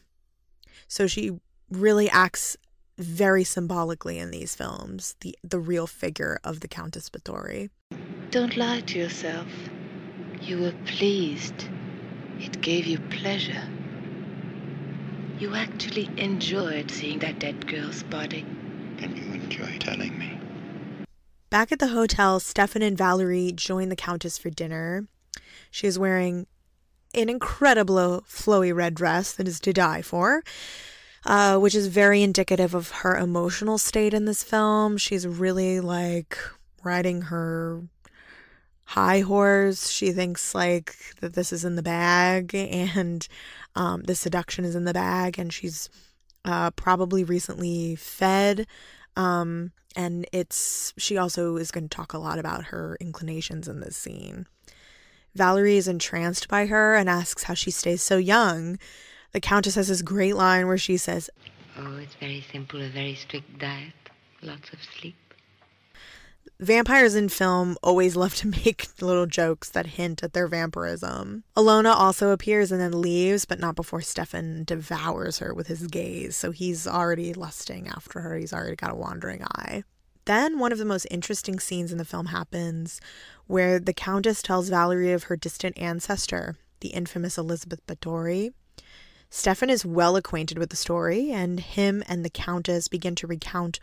So 0.88 1.08
she 1.08 1.40
really 1.72 2.08
acts 2.08 2.56
very 3.00 3.46
symbolically 3.46 4.20
in 4.20 4.30
these 4.30 4.56
films, 4.56 5.16
the, 5.22 5.36
the 5.44 5.60
real 5.60 5.88
figure 5.88 6.40
of 6.44 6.60
the 6.60 6.68
Countess 6.68 7.10
Bathory. 7.10 7.70
Don't 8.30 8.58
lie 8.58 8.82
to 8.82 9.00
yourself. 9.00 9.48
You 10.42 10.60
were 10.60 10.74
pleased. 10.86 11.66
It 12.40 12.62
gave 12.62 12.86
you 12.86 13.00
pleasure. 13.10 13.64
You 15.40 15.56
actually 15.56 16.10
enjoyed 16.18 16.92
seeing 16.92 17.20
that 17.20 17.40
dead 17.40 17.66
girl's 17.68 18.04
body. 18.04 18.46
And 19.00 19.18
you 19.18 19.24
enjoy 19.34 19.78
telling 19.80 20.20
me. 20.20 20.38
Back 21.50 21.72
at 21.72 21.80
the 21.80 21.88
hotel, 21.88 22.40
Stefan 22.40 22.82
and 22.82 22.98
Valerie 22.98 23.54
join 23.54 23.90
the 23.90 23.96
Countess 23.96 24.38
for 24.38 24.50
dinner. 24.50 25.08
She 25.72 25.88
is 25.88 25.98
wearing 25.98 26.46
an 27.16 27.30
incredible 27.30 28.24
flowy 28.28 28.76
red 28.76 28.94
dress 28.94 29.32
that 29.34 29.48
is 29.48 29.60
to 29.62 29.74
die 29.74 30.02
for, 30.02 30.44
uh, 31.26 31.58
which 31.58 31.76
is 31.76 31.88
very 31.88 32.22
indicative 32.22 32.74
of 32.74 32.90
her 32.90 33.16
emotional 33.16 33.78
state 33.78 34.14
in 34.14 34.26
this 34.26 34.44
film. 34.44 34.98
She's 34.98 35.28
really 35.28 35.80
like 35.80 36.38
riding 36.84 37.24
her 37.24 37.84
high 38.86 39.20
horse. 39.20 39.90
She 39.90 40.12
thinks 40.12 40.56
like 40.56 40.96
that 41.22 41.34
this 41.34 41.54
is 41.54 41.64
in 41.64 41.76
the 41.76 41.84
bag 41.84 42.56
and 42.56 43.28
um, 43.76 44.02
the 44.04 44.16
seduction 44.16 44.66
is 44.66 44.76
in 44.76 44.86
the 44.86 44.94
bag, 44.94 45.38
and 45.38 45.54
she's 45.54 45.90
uh, 46.46 46.72
probably 46.72 47.24
recently 47.24 47.96
fed. 47.96 48.66
Um, 49.16 49.72
and 49.96 50.26
it's 50.32 50.94
she 50.98 51.18
also 51.18 51.58
is 51.58 51.72
going 51.72 51.88
to 51.88 51.96
talk 51.96 52.14
a 52.14 52.18
lot 52.18 52.40
about 52.40 52.66
her 52.66 52.98
inclinations 53.00 53.68
in 53.68 53.80
this 53.80 53.98
scene. 53.98 54.48
Valerie 55.36 55.78
is 55.78 55.88
entranced 55.88 56.48
by 56.48 56.66
her 56.66 56.96
and 56.96 57.10
asks 57.10 57.44
how 57.44 57.54
she 57.54 57.72
stays 57.72 58.02
so 58.02 58.18
young. 58.18 58.78
The 59.32 59.40
Countess 59.40 59.76
has 59.76 59.88
this 59.88 60.02
great 60.02 60.36
line 60.36 60.68
where 60.68 60.78
she 60.78 60.98
says, 60.98 61.30
Oh, 61.78 61.98
it's 61.98 62.16
very 62.16 62.44
simple, 62.52 62.82
a 62.82 62.90
very 62.90 63.16
strict 63.16 63.60
diet, 63.60 63.94
lots 64.42 64.74
of 64.74 64.80
sleep. 64.82 65.16
Vampires 66.60 67.16
in 67.16 67.30
film 67.30 67.78
always 67.82 68.18
love 68.18 68.36
to 68.36 68.48
make 68.66 68.88
little 69.02 69.26
jokes 69.26 69.70
that 69.70 69.86
hint 69.86 70.24
at 70.24 70.34
their 70.34 70.48
vampirism. 70.48 71.44
Ilona 71.56 71.96
also 71.96 72.32
appears 72.32 72.72
and 72.72 72.82
then 72.82 73.02
leaves, 73.02 73.46
but 73.46 73.60
not 73.60 73.76
before 73.76 74.02
Stefan 74.02 74.66
devours 74.66 75.40
her 75.40 75.54
with 75.54 75.68
his 75.68 75.88
gaze, 75.88 76.36
so 76.36 76.52
he's 76.52 76.86
already 76.86 77.34
lusting 77.34 77.88
after 77.88 78.20
her. 78.20 78.36
He's 78.36 78.52
already 78.52 78.76
got 78.76 78.92
a 78.92 78.96
wandering 78.96 79.44
eye. 79.44 79.84
Then 80.26 80.60
one 80.60 80.72
of 80.72 80.78
the 80.78 80.86
most 80.86 81.08
interesting 81.10 81.60
scenes 81.60 81.92
in 81.92 81.98
the 81.98 82.06
film 82.06 82.28
happens 82.28 83.00
where 83.48 83.80
the 83.80 83.94
Countess 83.94 84.42
tells 84.42 84.70
Valerie 84.70 85.14
of 85.14 85.24
her 85.24 85.38
distant 85.38 85.78
ancestor, 85.78 86.56
the 86.82 86.90
infamous 86.90 87.38
Elizabeth 87.38 87.86
Bathory. 87.88 88.52
Stefan 89.32 89.70
is 89.70 89.86
well 89.86 90.16
acquainted 90.16 90.58
with 90.58 90.72
the 90.72 90.76
story, 90.76 91.32
and 91.32 91.60
him 91.60 92.04
and 92.08 92.26
the 92.26 92.32
Countess 92.32 92.88
begin 92.88 93.14
to 93.14 93.28
recount 93.28 93.80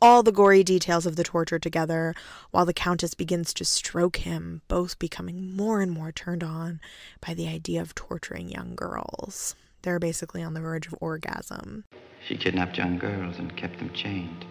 all 0.00 0.22
the 0.22 0.32
gory 0.32 0.64
details 0.64 1.04
of 1.04 1.16
the 1.16 1.22
torture 1.22 1.58
together, 1.58 2.14
while 2.50 2.64
the 2.64 2.72
Countess 2.72 3.12
begins 3.12 3.52
to 3.52 3.64
stroke 3.64 4.16
him, 4.16 4.62
both 4.68 4.98
becoming 4.98 5.54
more 5.54 5.82
and 5.82 5.92
more 5.92 6.12
turned 6.12 6.42
on 6.42 6.80
by 7.20 7.34
the 7.34 7.46
idea 7.46 7.82
of 7.82 7.94
torturing 7.94 8.48
young 8.48 8.74
girls. 8.74 9.54
They're 9.82 9.98
basically 9.98 10.42
on 10.42 10.54
the 10.54 10.60
verge 10.60 10.86
of 10.86 10.94
orgasm. 10.98 11.84
She 12.26 12.38
kidnapped 12.38 12.78
young 12.78 12.98
girls 12.98 13.38
and 13.38 13.54
kept 13.54 13.78
them 13.78 13.92
chained 13.92 14.46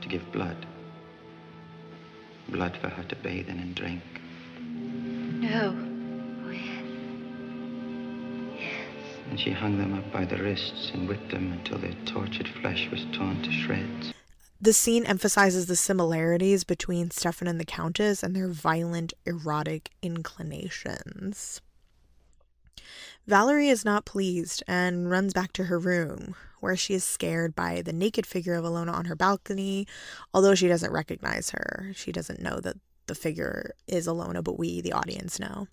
to 0.00 0.08
give 0.08 0.32
blood. 0.32 0.66
Blood 2.48 2.76
for 2.80 2.88
her 2.88 3.04
to 3.04 3.16
bathe 3.16 3.48
in 3.48 3.58
and 3.58 3.74
drink. 3.74 4.02
No. 4.58 5.91
And 9.32 9.40
she 9.40 9.50
hung 9.50 9.78
them 9.78 9.94
up 9.94 10.12
by 10.12 10.26
the 10.26 10.36
wrists 10.36 10.90
and 10.92 11.08
whipped 11.08 11.30
them 11.30 11.52
until 11.52 11.78
their 11.78 11.94
tortured 12.04 12.50
flesh 12.60 12.90
was 12.90 13.06
torn 13.14 13.40
to 13.42 13.50
shreds. 13.50 14.12
The 14.60 14.74
scene 14.74 15.06
emphasizes 15.06 15.64
the 15.64 15.74
similarities 15.74 16.64
between 16.64 17.10
Stefan 17.10 17.48
and 17.48 17.58
the 17.58 17.64
Countess 17.64 18.22
and 18.22 18.36
their 18.36 18.48
violent, 18.48 19.14
erotic 19.24 19.88
inclinations. 20.02 21.62
Valerie 23.26 23.70
is 23.70 23.86
not 23.86 24.04
pleased 24.04 24.62
and 24.68 25.10
runs 25.10 25.32
back 25.32 25.54
to 25.54 25.64
her 25.64 25.78
room, 25.78 26.34
where 26.60 26.76
she 26.76 26.92
is 26.92 27.02
scared 27.02 27.54
by 27.54 27.80
the 27.80 27.94
naked 27.94 28.26
figure 28.26 28.56
of 28.56 28.66
Alona 28.66 28.92
on 28.92 29.06
her 29.06 29.16
balcony, 29.16 29.86
although 30.34 30.54
she 30.54 30.68
doesn't 30.68 30.92
recognize 30.92 31.48
her. 31.52 31.92
She 31.94 32.12
doesn't 32.12 32.42
know 32.42 32.60
that 32.60 32.76
the 33.06 33.14
figure 33.14 33.72
is 33.86 34.06
Alona, 34.06 34.44
but 34.44 34.58
we, 34.58 34.82
the 34.82 34.92
audience, 34.92 35.40
know. 35.40 35.68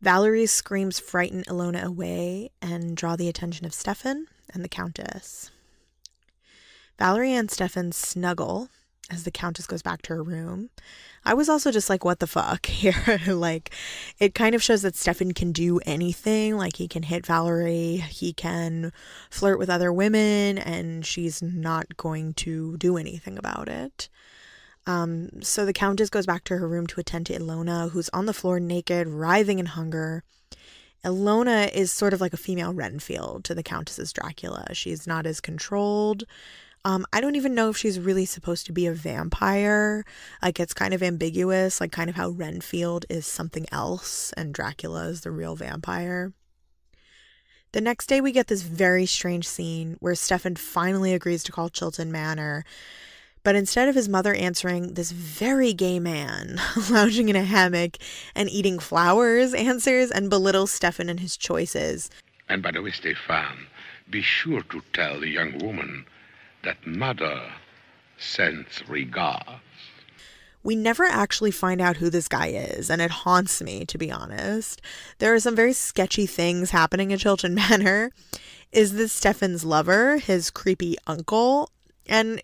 Valerie 0.00 0.46
screams 0.46 0.98
frighten 0.98 1.44
Ilona 1.44 1.82
away 1.82 2.50
and 2.60 2.96
draw 2.96 3.16
the 3.16 3.28
attention 3.28 3.66
of 3.66 3.74
Stefan 3.74 4.26
and 4.52 4.62
the 4.62 4.68
Countess. 4.68 5.50
Valerie 6.98 7.32
and 7.32 7.50
Stefan 7.50 7.92
snuggle 7.92 8.68
as 9.10 9.24
the 9.24 9.30
Countess 9.30 9.66
goes 9.66 9.82
back 9.82 10.02
to 10.02 10.14
her 10.14 10.22
room. 10.22 10.70
I 11.24 11.34
was 11.34 11.48
also 11.48 11.70
just 11.70 11.90
like, 11.90 12.04
what 12.04 12.20
the 12.20 12.26
fuck 12.26 12.66
here? 12.66 13.20
like, 13.26 13.74
it 14.18 14.34
kind 14.34 14.54
of 14.54 14.62
shows 14.62 14.82
that 14.82 14.96
Stefan 14.96 15.32
can 15.32 15.52
do 15.52 15.80
anything. 15.86 16.56
Like, 16.56 16.76
he 16.76 16.88
can 16.88 17.02
hit 17.02 17.26
Valerie, 17.26 18.04
he 18.08 18.32
can 18.32 18.92
flirt 19.30 19.58
with 19.58 19.70
other 19.70 19.92
women, 19.92 20.58
and 20.58 21.04
she's 21.04 21.42
not 21.42 21.96
going 21.96 22.34
to 22.34 22.76
do 22.78 22.96
anything 22.96 23.38
about 23.38 23.68
it. 23.68 24.08
Um, 24.86 25.42
so 25.42 25.64
the 25.64 25.72
Countess 25.72 26.10
goes 26.10 26.26
back 26.26 26.44
to 26.44 26.58
her 26.58 26.68
room 26.68 26.86
to 26.88 27.00
attend 27.00 27.26
to 27.26 27.38
Ilona, 27.38 27.90
who's 27.90 28.10
on 28.10 28.26
the 28.26 28.34
floor 28.34 28.60
naked, 28.60 29.08
writhing 29.08 29.58
in 29.58 29.66
hunger. 29.66 30.22
Ilona 31.04 31.72
is 31.72 31.92
sort 31.92 32.14
of 32.14 32.20
like 32.20 32.32
a 32.32 32.38
female 32.38 32.72
Renfield 32.72 33.44
to 33.44 33.54
the 33.54 33.62
Countess's 33.62 34.12
Dracula. 34.12 34.74
She's 34.74 35.06
not 35.06 35.26
as 35.26 35.40
controlled. 35.40 36.24
Um, 36.86 37.06
I 37.14 37.22
don't 37.22 37.36
even 37.36 37.54
know 37.54 37.70
if 37.70 37.78
she's 37.78 37.98
really 37.98 38.26
supposed 38.26 38.66
to 38.66 38.72
be 38.72 38.86
a 38.86 38.92
vampire. 38.92 40.04
Like, 40.42 40.60
it's 40.60 40.74
kind 40.74 40.92
of 40.92 41.02
ambiguous, 41.02 41.80
like, 41.80 41.92
kind 41.92 42.10
of 42.10 42.16
how 42.16 42.28
Renfield 42.28 43.06
is 43.08 43.26
something 43.26 43.66
else 43.72 44.32
and 44.34 44.52
Dracula 44.52 45.06
is 45.08 45.22
the 45.22 45.30
real 45.30 45.56
vampire. 45.56 46.34
The 47.72 47.80
next 47.80 48.06
day, 48.06 48.20
we 48.20 48.32
get 48.32 48.48
this 48.48 48.62
very 48.62 49.06
strange 49.06 49.48
scene 49.48 49.96
where 50.00 50.14
Stefan 50.14 50.56
finally 50.56 51.14
agrees 51.14 51.42
to 51.44 51.52
call 51.52 51.70
Chilton 51.70 52.12
Manor. 52.12 52.64
But 53.44 53.56
instead 53.56 53.88
of 53.88 53.94
his 53.94 54.08
mother 54.08 54.34
answering, 54.34 54.94
this 54.94 55.12
very 55.12 55.74
gay 55.74 56.00
man, 56.00 56.58
lounging 56.90 57.28
in 57.28 57.36
a 57.36 57.44
hammock 57.44 57.98
and 58.34 58.48
eating 58.48 58.78
flowers, 58.78 59.52
answers 59.52 60.10
and 60.10 60.30
belittles 60.30 60.72
Stefan 60.72 61.10
and 61.10 61.20
his 61.20 61.36
choices. 61.36 62.10
And 62.48 62.62
by 62.62 62.72
the 62.72 62.80
way, 62.82 62.90
Stefan, 62.90 63.66
be 64.08 64.22
sure 64.22 64.62
to 64.62 64.82
tell 64.94 65.20
the 65.20 65.28
young 65.28 65.58
woman 65.58 66.06
that 66.62 66.86
mother 66.86 67.52
sends 68.16 68.82
regards. 68.88 69.60
We 70.62 70.74
never 70.74 71.04
actually 71.04 71.50
find 71.50 71.82
out 71.82 71.98
who 71.98 72.08
this 72.08 72.28
guy 72.28 72.46
is, 72.46 72.88
and 72.88 73.02
it 73.02 73.10
haunts 73.10 73.60
me, 73.60 73.84
to 73.84 73.98
be 73.98 74.10
honest. 74.10 74.80
There 75.18 75.34
are 75.34 75.40
some 75.40 75.54
very 75.54 75.74
sketchy 75.74 76.24
things 76.24 76.70
happening 76.70 77.12
at 77.12 77.20
Chilton 77.20 77.54
Manor. 77.54 78.10
Is 78.72 78.94
this 78.94 79.12
Stefan's 79.12 79.64
lover, 79.64 80.16
his 80.16 80.50
creepy 80.50 80.96
uncle? 81.06 81.68
And 82.06 82.42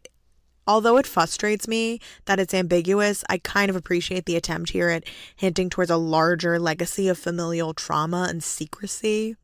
although 0.71 0.97
it 0.99 1.07
frustrates 1.07 1.67
me 1.67 2.01
that 2.27 2.39
it's 2.39 2.55
ambiguous, 2.55 3.25
I 3.29 3.39
kind 3.39 3.71
of 3.71 3.75
appreciate 3.75 4.25
the 4.25 4.37
attempt 4.37 4.71
here 4.71 4.89
at 4.89 5.03
hinting 5.35 5.69
towards 5.69 5.91
a 5.91 5.97
larger 5.97 6.61
legacy 6.61 7.09
of 7.09 7.19
familial 7.19 7.75
trauma 7.75 8.29
and 8.31 8.41
secrecy. 8.41 9.35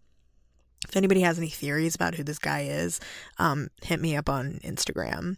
If 0.88 0.96
anybody 0.96 1.22
has 1.22 1.36
any 1.36 1.48
theories 1.48 1.96
about 1.96 2.14
who 2.14 2.22
this 2.22 2.38
guy 2.38 2.60
is, 2.60 3.00
um, 3.38 3.70
hit 3.82 4.00
me 4.00 4.16
up 4.16 4.28
on 4.28 4.60
Instagram. 4.62 5.36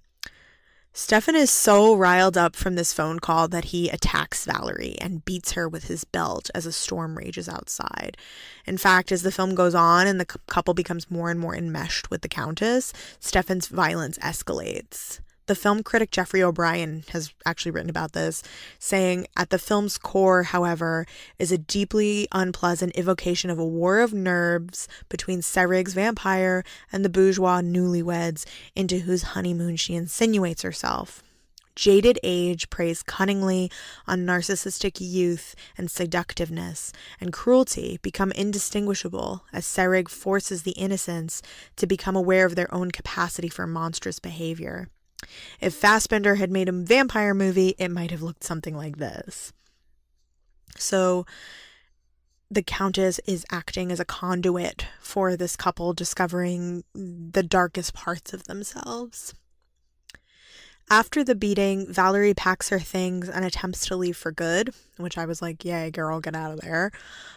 Stefan 0.93 1.37
is 1.37 1.51
so 1.51 1.95
riled 1.95 2.37
up 2.37 2.55
from 2.55 2.75
this 2.75 2.93
phone 2.93 3.19
call 3.19 3.49
that 3.49 3.67
he 3.67 3.89
attacks 3.89 4.45
Valerie 4.45 4.97
and 5.01 5.25
beats 5.25 5.53
her 5.53 5.69
with 5.69 5.85
his 5.85 6.05
belt 6.05 6.51
as 6.55 6.67
a 6.67 6.73
storm 6.73 7.17
rages 7.17 7.49
outside. 7.49 8.19
In 8.67 8.77
fact, 8.77 9.11
as 9.11 9.23
the 9.23 9.33
film 9.33 9.55
goes 9.55 9.75
on 9.75 10.07
and 10.07 10.21
the 10.21 10.27
couple 10.27 10.75
becomes 10.75 11.11
more 11.11 11.31
and 11.31 11.41
more 11.41 11.57
enmeshed 11.57 12.11
with 12.11 12.21
the 12.21 12.29
Countess, 12.29 12.93
Stefan's 13.21 13.69
violence 13.69 14.19
escalates. 14.19 15.21
The 15.49 15.55
film 15.55 15.83
critic 15.83 16.11
Geoffrey 16.11 16.43
O'Brien 16.43 17.05
has 17.13 17.33
actually 17.47 17.71
written 17.71 17.89
about 17.89 18.13
this, 18.13 18.43
saying 18.79 19.27
at 19.35 19.49
the 19.49 19.59
film's 19.59 19.97
core, 19.97 20.43
however, 20.43 21.07
is 21.39 21.51
a 21.51 21.57
deeply 21.57 22.29
unpleasant 22.33 22.95
evocation 22.99 23.49
of 23.49 23.59
a 23.59 23.65
war 23.65 24.01
of 24.01 24.13
nerves 24.13 24.89
between 25.09 25.41
Seyrig's 25.41 25.95
vampire 25.95 26.65
and 26.93 27.03
the 27.03 27.09
bourgeois 27.09 27.63
newlyweds 27.63 28.45
into 28.77 28.99
whose 28.99 29.33
honeymoon 29.33 29.77
she 29.77 29.95
insinuates 29.95 30.61
herself. 30.61 31.23
Jaded 31.75 32.19
age 32.23 32.69
preys 32.69 33.03
cunningly 33.03 33.71
on 34.07 34.27
narcissistic 34.27 34.99
youth 35.01 35.55
and 35.79 35.91
seductiveness, 35.91 36.93
and 37.23 37.33
cruelty 37.33 37.99
become 38.03 38.33
indistinguishable 38.33 39.45
as 39.55 39.65
Serig 39.65 40.11
forces 40.11 40.65
the 40.65 40.73
innocents 40.73 41.41
to 41.77 41.87
become 41.87 42.17
aware 42.17 42.45
of 42.45 42.55
their 42.55 42.73
own 42.75 42.91
capacity 42.91 43.49
for 43.49 43.67
monstrous 43.67 44.19
behavior. 44.19 44.91
If 45.61 45.81
Fassbinder 45.81 46.39
had 46.39 46.51
made 46.51 46.69
a 46.69 46.73
vampire 46.73 47.35
movie, 47.35 47.75
it 47.79 47.91
might 47.91 48.11
have 48.11 48.23
looked 48.23 48.45
something 48.45 48.77
like 48.77 48.99
this. 48.99 49.53
So 50.77 51.27
the 52.51 52.63
Countess 52.63 53.21
is 53.27 53.45
acting 53.51 53.93
as 53.93 54.01
a 54.01 54.05
conduit 54.05 54.87
for 55.01 55.37
this 55.37 55.57
couple 55.57 55.93
discovering 55.93 56.85
the 56.95 57.43
darkest 57.43 57.95
parts 57.95 58.33
of 58.33 58.45
themselves. 58.45 59.35
After 60.91 61.23
the 61.23 61.35
beating, 61.35 61.93
Valerie 61.93 62.33
packs 62.33 62.71
her 62.71 62.79
things 62.79 63.29
and 63.29 63.45
attempts 63.45 63.85
to 63.87 63.97
leave 63.97 64.17
for 64.17 64.33
good, 64.33 64.73
which 64.97 65.19
I 65.19 65.27
was 65.27 65.43
like, 65.43 65.63
yay, 65.63 65.91
girl, 65.91 66.21
get 66.21 66.35
out 66.35 66.53
of 66.53 66.61
there. 66.61 66.91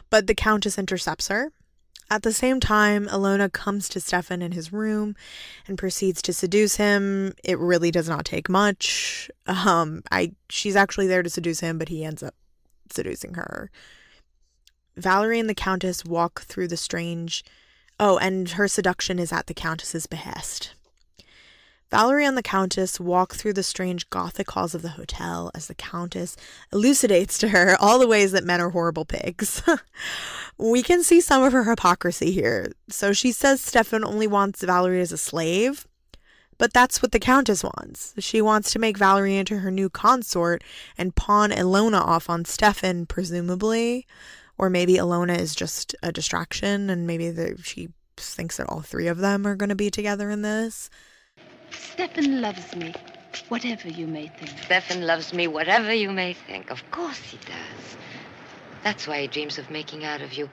But 0.10 0.28
the 0.28 0.36
Countess 0.36 0.78
intercepts 0.78 1.28
her 1.28 1.52
at 2.12 2.24
the 2.24 2.34
same 2.34 2.60
time, 2.60 3.08
Ilona 3.08 3.52
comes 3.52 3.88
to 3.90 4.02
Stefan 4.02 4.42
in 4.42 4.52
his 4.52 4.74
room 4.74 5.16
and 5.66 5.78
proceeds 5.78 6.22
to 6.24 6.34
seduce 6.34 6.76
him. 6.76 7.34
It 7.42 7.58
really 7.58 7.90
does 7.90 8.10
not 8.10 8.26
take 8.26 8.50
much. 8.50 9.32
Um, 9.48 10.04
I 10.12 10.34
she's 10.50 10.76
actually 10.76 11.08
there 11.08 11.24
to 11.24 11.30
seduce 11.30 11.62
him, 11.62 11.78
but 11.78 11.88
he 11.88 12.04
ends 12.04 12.22
up 12.22 12.36
seducing 12.92 13.36
her. 13.36 13.72
Valerie 14.98 15.40
and 15.40 15.50
the 15.50 15.56
Countess 15.56 16.04
walk 16.04 16.42
through 16.42 16.68
the 16.68 16.76
strange 16.76 17.46
Oh, 17.98 18.18
and 18.18 18.50
her 18.50 18.68
seduction 18.68 19.18
is 19.18 19.32
at 19.32 19.48
the 19.48 19.54
Countess's 19.54 20.08
behest. 20.08 20.74
Valerie 21.92 22.26
and 22.26 22.38
the 22.38 22.42
Countess 22.42 23.02
walk 23.02 23.36
through 23.36 23.52
the 23.52 23.64
strange 23.64 24.10
gothic 24.10 24.50
halls 24.52 24.74
of 24.74 24.82
the 24.82 24.90
hotel 24.90 25.52
as 25.54 25.68
the 25.68 25.76
Countess 25.76 26.38
elucidates 26.72 27.38
to 27.40 27.50
her 27.50 27.76
all 27.82 28.00
the 28.00 28.08
ways 28.08 28.32
that 28.32 28.46
men 28.46 28.62
are 28.62 28.70
horrible 28.70 29.04
pigs. 29.04 29.62
we 30.58 30.82
can 30.82 31.04
see 31.04 31.20
some 31.20 31.44
of 31.44 31.52
her 31.52 31.66
hypocrisy 31.66 32.32
here. 32.32 32.72
So 32.90 33.12
she 33.12 33.34
says 33.34 33.60
Stefan 33.60 34.06
only 34.06 34.26
wants 34.26 34.64
Valerie 34.64 35.02
as 35.02 35.12
a 35.12 35.18
slave, 35.18 35.86
but 36.58 36.72
that's 36.72 37.02
what 37.02 37.12
the 37.12 37.20
Countess 37.20 37.62
wants. 37.62 38.14
She 38.20 38.42
wants 38.42 38.72
to 38.72 38.80
make 38.80 38.98
Valerie 38.98 39.36
into 39.36 39.60
her 39.60 39.72
new 39.72 39.90
consort 39.90 40.64
and 40.98 41.14
pawn 41.14 41.52
Ilona 41.52 42.00
off 42.00 42.30
on 42.30 42.46
Stefan, 42.46 43.06
presumably. 43.06 44.08
Or 44.58 44.70
maybe 44.70 44.94
Ilona 44.94 45.38
is 45.38 45.56
just 45.56 45.94
a 46.02 46.12
distraction 46.14 46.90
and 46.90 47.06
maybe 47.06 47.32
the, 47.32 47.60
she 47.62 47.90
thinks 48.16 48.58
that 48.58 48.70
all 48.70 48.82
three 48.82 49.08
of 49.08 49.18
them 49.18 49.46
are 49.46 49.56
going 49.56 49.70
to 49.70 49.76
be 49.76 49.92
together 49.92 50.30
in 50.30 50.42
this. 50.42 50.90
Stefan 51.72 52.42
loves 52.42 52.76
me, 52.76 52.94
whatever 53.50 53.90
you 53.90 54.08
may 54.08 54.28
think. 54.28 54.52
Stefan 54.64 55.06
loves 55.06 55.34
me, 55.34 55.48
whatever 55.48 55.94
you 55.94 56.12
may 56.12 56.34
think. 56.34 56.70
Of 56.70 56.90
course 56.92 57.20
he 57.20 57.38
does. 57.38 57.98
That's 58.84 59.08
why 59.08 59.22
he 59.22 59.28
dreams 59.28 59.58
of 59.58 59.70
making 59.70 60.06
out 60.06 60.22
of 60.22 60.34
you 60.34 60.50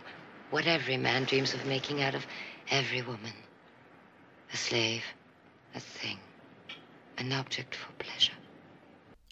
what 0.51 0.67
every 0.67 0.97
man 0.97 1.25
dreams 1.25 1.55
of 1.55 1.65
making 1.67 2.03
out 2.03 2.15
of 2.15 2.27
every 2.71 3.03
woman 3.03 3.33
a 4.53 4.57
slave, 4.57 5.03
a 5.75 5.81
thing, 5.81 6.19
an 7.19 7.33
object 7.33 7.75
for 7.75 7.93
pleasure. 7.99 8.33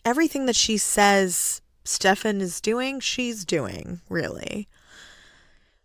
Everything 0.04 0.46
that 0.46 0.56
she 0.56 0.76
says 0.76 1.62
Stefan 1.84 2.40
is 2.40 2.60
doing, 2.60 3.00
she's 3.00 3.44
doing, 3.44 4.00
really. 4.08 4.68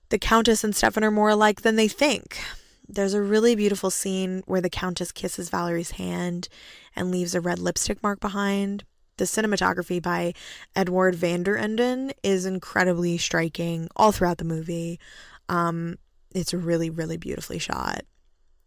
The 0.10 0.20
Countess 0.20 0.64
and 0.64 0.76
Stefan 0.76 1.04
are 1.04 1.12
more 1.12 1.30
alike 1.30 1.62
than 1.62 1.76
they 1.76 1.88
think. 1.88 2.40
There's 2.88 3.14
a 3.14 3.22
really 3.22 3.56
beautiful 3.56 3.90
scene 3.90 4.44
where 4.46 4.62
the 4.62 4.70
Countess 4.70 5.12
kisses 5.12 5.50
Valerie's 5.50 5.92
hand 5.92 6.50
and 6.96 7.12
leaves 7.12 7.36
a 7.36 7.42
red 7.42 7.60
lipstick 7.60 8.02
mark 8.04 8.20
behind. 8.20 8.84
The 9.18 9.26
cinematography 9.26 10.02
by 10.02 10.34
Edward 10.76 11.16
van 11.16 11.44
der 11.44 11.56
Enden 11.56 12.12
is 12.24 12.46
incredibly 12.46 13.18
striking 13.18 13.88
all 13.96 14.12
throughout 14.12 14.40
the 14.40 14.46
movie. 14.46 15.00
Um, 15.48 15.98
it's 16.34 16.54
really, 16.54 16.90
really 16.90 17.18
beautifully 17.18 17.60
shot. 17.60 18.02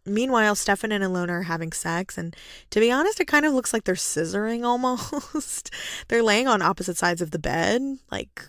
Meanwhile, 0.05 0.55
Stefan 0.55 0.91
and 0.91 1.03
Ilona 1.03 1.29
are 1.29 1.43
having 1.43 1.71
sex, 1.71 2.17
and 2.17 2.35
to 2.69 2.79
be 2.79 2.91
honest, 2.91 3.19
it 3.19 3.25
kind 3.25 3.43
of 3.43 3.53
looks 3.53 3.73
like 3.73 3.83
they're 3.83 3.95
scissoring 3.95 4.63
almost. 4.65 5.71
they're 6.07 6.23
laying 6.23 6.47
on 6.47 6.61
opposite 6.61 6.97
sides 6.97 7.21
of 7.21 7.31
the 7.31 7.39
bed, 7.39 7.81
like 8.11 8.43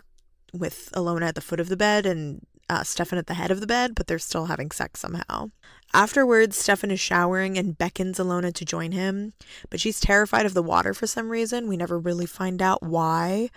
with 0.53 0.91
Ilona 0.95 1.29
at 1.29 1.35
the 1.35 1.41
foot 1.41 1.61
of 1.61 1.69
the 1.69 1.77
bed 1.77 2.07
and 2.07 2.47
uh, 2.69 2.83
Stefan 2.83 3.19
at 3.19 3.27
the 3.27 3.35
head 3.35 3.51
of 3.51 3.61
the 3.61 3.67
bed, 3.67 3.95
but 3.95 4.07
they're 4.07 4.19
still 4.19 4.47
having 4.47 4.71
sex 4.71 5.01
somehow. 5.01 5.51
Afterwards, 5.95 6.57
Stefan 6.57 6.91
is 6.91 7.01
showering 7.01 7.57
and 7.57 7.79
beckons 7.79 8.19
Ilona 8.19 8.53
to 8.55 8.65
join 8.65 8.93
him, 8.93 9.33
but 9.71 9.81
she's 9.81 10.01
terrified 10.01 10.47
of 10.47 10.55
the 10.55 10.63
water 10.63 10.93
for 10.93 11.07
some 11.07 11.31
reason. 11.31 11.69
We 11.69 11.77
never 11.77 11.99
really 11.99 12.27
find 12.27 12.61
out 12.61 12.83
why. 12.83 13.51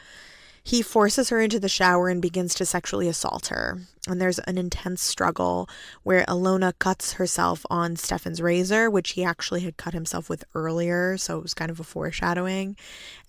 He 0.63 0.82
forces 0.82 1.30
her 1.30 1.39
into 1.39 1.60
the 1.60 1.69
shower 1.69 2.10
and 2.10 2.22
begins 2.22 2.54
to 2.56 2.65
sexually 2.65 3.08
assault 3.08 3.48
her. 3.48 3.80
And 4.08 4.22
there's 4.22 4.39
an 4.39 4.58
intense 4.58 5.02
struggle 5.04 5.69
where 6.04 6.26
Ilona 6.26 6.74
cuts 6.80 7.13
herself 7.13 7.65
on 7.69 7.95
Stefan's 7.95 8.41
razor, 8.41 8.89
which 8.89 9.12
he 9.12 9.24
actually 9.24 9.62
had 9.62 9.78
cut 9.78 9.93
himself 9.93 10.30
with 10.30 10.43
earlier, 10.56 11.17
so 11.17 11.38
it 11.38 11.43
was 11.43 11.54
kind 11.54 11.69
of 11.69 11.80
a 11.80 11.84
foreshadowing, 11.84 12.76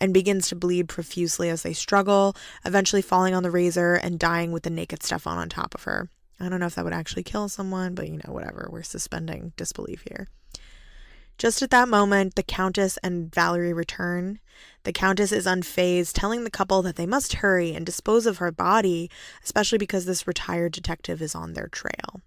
and 0.01 0.15
begins 0.15 0.49
to 0.49 0.57
bleed 0.57 0.89
profusely 0.89 1.49
as 1.49 1.63
they 1.63 1.73
struggle, 1.73 2.35
eventually 2.65 3.03
falling 3.03 3.35
on 3.35 3.43
the 3.43 3.51
razor 3.51 3.95
and 3.95 4.19
dying 4.19 4.53
with 4.53 4.63
the 4.63 4.71
naked 4.71 5.03
Stefan 5.03 5.39
on 5.39 5.49
top 5.49 5.75
of 5.75 5.85
her. 5.85 6.09
I 6.41 6.49
don't 6.49 6.61
know 6.61 6.67
if 6.67 6.75
that 6.77 6.85
would 6.85 6.95
actually 6.95 7.25
kill 7.25 7.49
someone, 7.49 7.95
but 7.95 8.09
you 8.09 8.17
know, 8.17 8.33
whatever. 8.33 8.69
We're 8.73 8.83
suspending 8.83 9.53
disbelief 9.57 10.05
here. 10.09 10.27
Just 11.41 11.63
at 11.63 11.71
that 11.71 11.89
moment, 11.89 12.35
the 12.35 12.43
Countess 12.43 12.99
and 12.99 13.35
Valerie 13.35 13.73
return. 13.73 14.41
The 14.83 14.93
Countess 14.93 15.33
is 15.33 15.47
unfazed, 15.47 16.13
telling 16.13 16.45
the 16.45 16.51
couple 16.51 16.83
that 16.83 16.97
they 16.97 17.07
must 17.07 17.37
hurry 17.37 17.73
and 17.73 17.87
dispose 17.87 18.27
of 18.27 18.37
her 18.37 18.53
body, 18.53 19.11
especially 19.43 19.79
because 19.79 20.05
this 20.05 20.27
retired 20.27 20.73
detective 20.73 21.23
is 21.23 21.35
on 21.35 21.55
their 21.55 21.69
trail. 21.69 22.21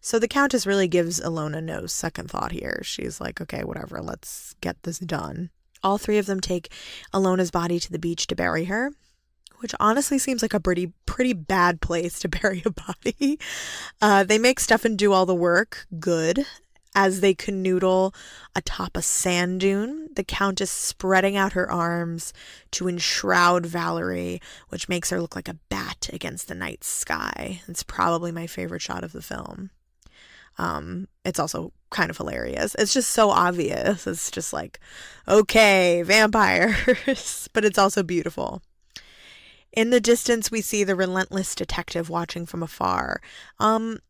So 0.00 0.20
the 0.20 0.28
Countess 0.28 0.64
really 0.64 0.86
gives 0.86 1.18
Ilona 1.18 1.60
no 1.60 1.86
second 1.86 2.30
thought 2.30 2.52
here. 2.52 2.82
She's 2.84 3.20
like, 3.20 3.40
okay, 3.40 3.64
whatever, 3.64 4.00
let's 4.00 4.54
get 4.60 4.80
this 4.84 5.00
done. 5.00 5.50
All 5.82 5.98
three 5.98 6.18
of 6.18 6.26
them 6.26 6.40
take 6.40 6.72
Ilona's 7.12 7.50
body 7.50 7.80
to 7.80 7.90
the 7.90 7.98
beach 7.98 8.28
to 8.28 8.36
bury 8.36 8.66
her, 8.66 8.92
which 9.58 9.74
honestly 9.80 10.20
seems 10.20 10.40
like 10.40 10.54
a 10.54 10.60
pretty 10.60 10.92
pretty 11.04 11.32
bad 11.32 11.80
place 11.80 12.20
to 12.20 12.28
bury 12.40 12.62
a 12.64 12.70
body. 12.70 13.40
Uh, 14.00 14.22
they 14.22 14.38
make 14.38 14.60
Stefan 14.60 14.94
do 14.94 15.12
all 15.12 15.26
the 15.26 15.34
work, 15.34 15.88
good, 15.98 16.46
as 16.94 17.20
they 17.20 17.34
canoodle 17.34 18.14
atop 18.54 18.96
a 18.96 19.02
sand 19.02 19.60
dune, 19.60 20.08
the 20.14 20.24
Countess 20.24 20.70
spreading 20.70 21.36
out 21.36 21.54
her 21.54 21.70
arms 21.70 22.32
to 22.72 22.88
enshroud 22.88 23.66
Valerie, 23.66 24.40
which 24.68 24.88
makes 24.88 25.10
her 25.10 25.20
look 25.20 25.34
like 25.34 25.48
a 25.48 25.58
bat 25.68 26.10
against 26.12 26.48
the 26.48 26.54
night 26.54 26.84
sky. 26.84 27.62
It's 27.66 27.82
probably 27.82 28.32
my 28.32 28.46
favorite 28.46 28.82
shot 28.82 29.04
of 29.04 29.12
the 29.12 29.22
film. 29.22 29.70
Um, 30.58 31.08
it's 31.24 31.38
also 31.38 31.72
kind 31.90 32.10
of 32.10 32.18
hilarious. 32.18 32.76
It's 32.78 32.92
just 32.92 33.10
so 33.10 33.30
obvious. 33.30 34.06
It's 34.06 34.30
just 34.30 34.52
like, 34.52 34.78
okay, 35.26 36.02
vampires, 36.02 37.48
but 37.52 37.64
it's 37.64 37.78
also 37.78 38.02
beautiful. 38.02 38.62
In 39.72 39.88
the 39.88 40.00
distance, 40.00 40.50
we 40.50 40.60
see 40.60 40.84
the 40.84 40.94
relentless 40.94 41.54
detective 41.54 42.10
watching 42.10 42.44
from 42.44 42.62
afar. 42.62 43.22
Um, 43.58 44.00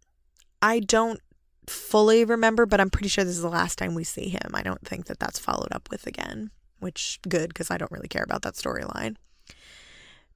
I 0.61 0.81
don't 0.81 1.21
fully 1.67 2.25
remember, 2.25 2.67
but 2.67 2.81
I'm 2.81 2.91
pretty 2.91 3.09
sure 3.09 3.25
this 3.25 3.37
is 3.37 3.43
the 3.43 3.49
last 3.49 3.79
time 3.79 3.95
we 3.95 4.05
see 4.05 4.29
him. 4.29 4.53
I 4.55 4.63
don't 4.63 4.87
think 4.87 5.07
that 5.07 5.19
that's 5.19 5.39
followed 5.39 5.73
up 5.73 5.89
with 5.91 6.07
again, 6.07 6.51
which 6.81 7.19
good 7.29 7.49
because 7.49 7.71
I 7.71 7.79
don't 7.79 7.93
really 7.93 8.09
care 8.09 8.25
about 8.25 8.43
that 8.43 8.55
storyline. 8.55 9.17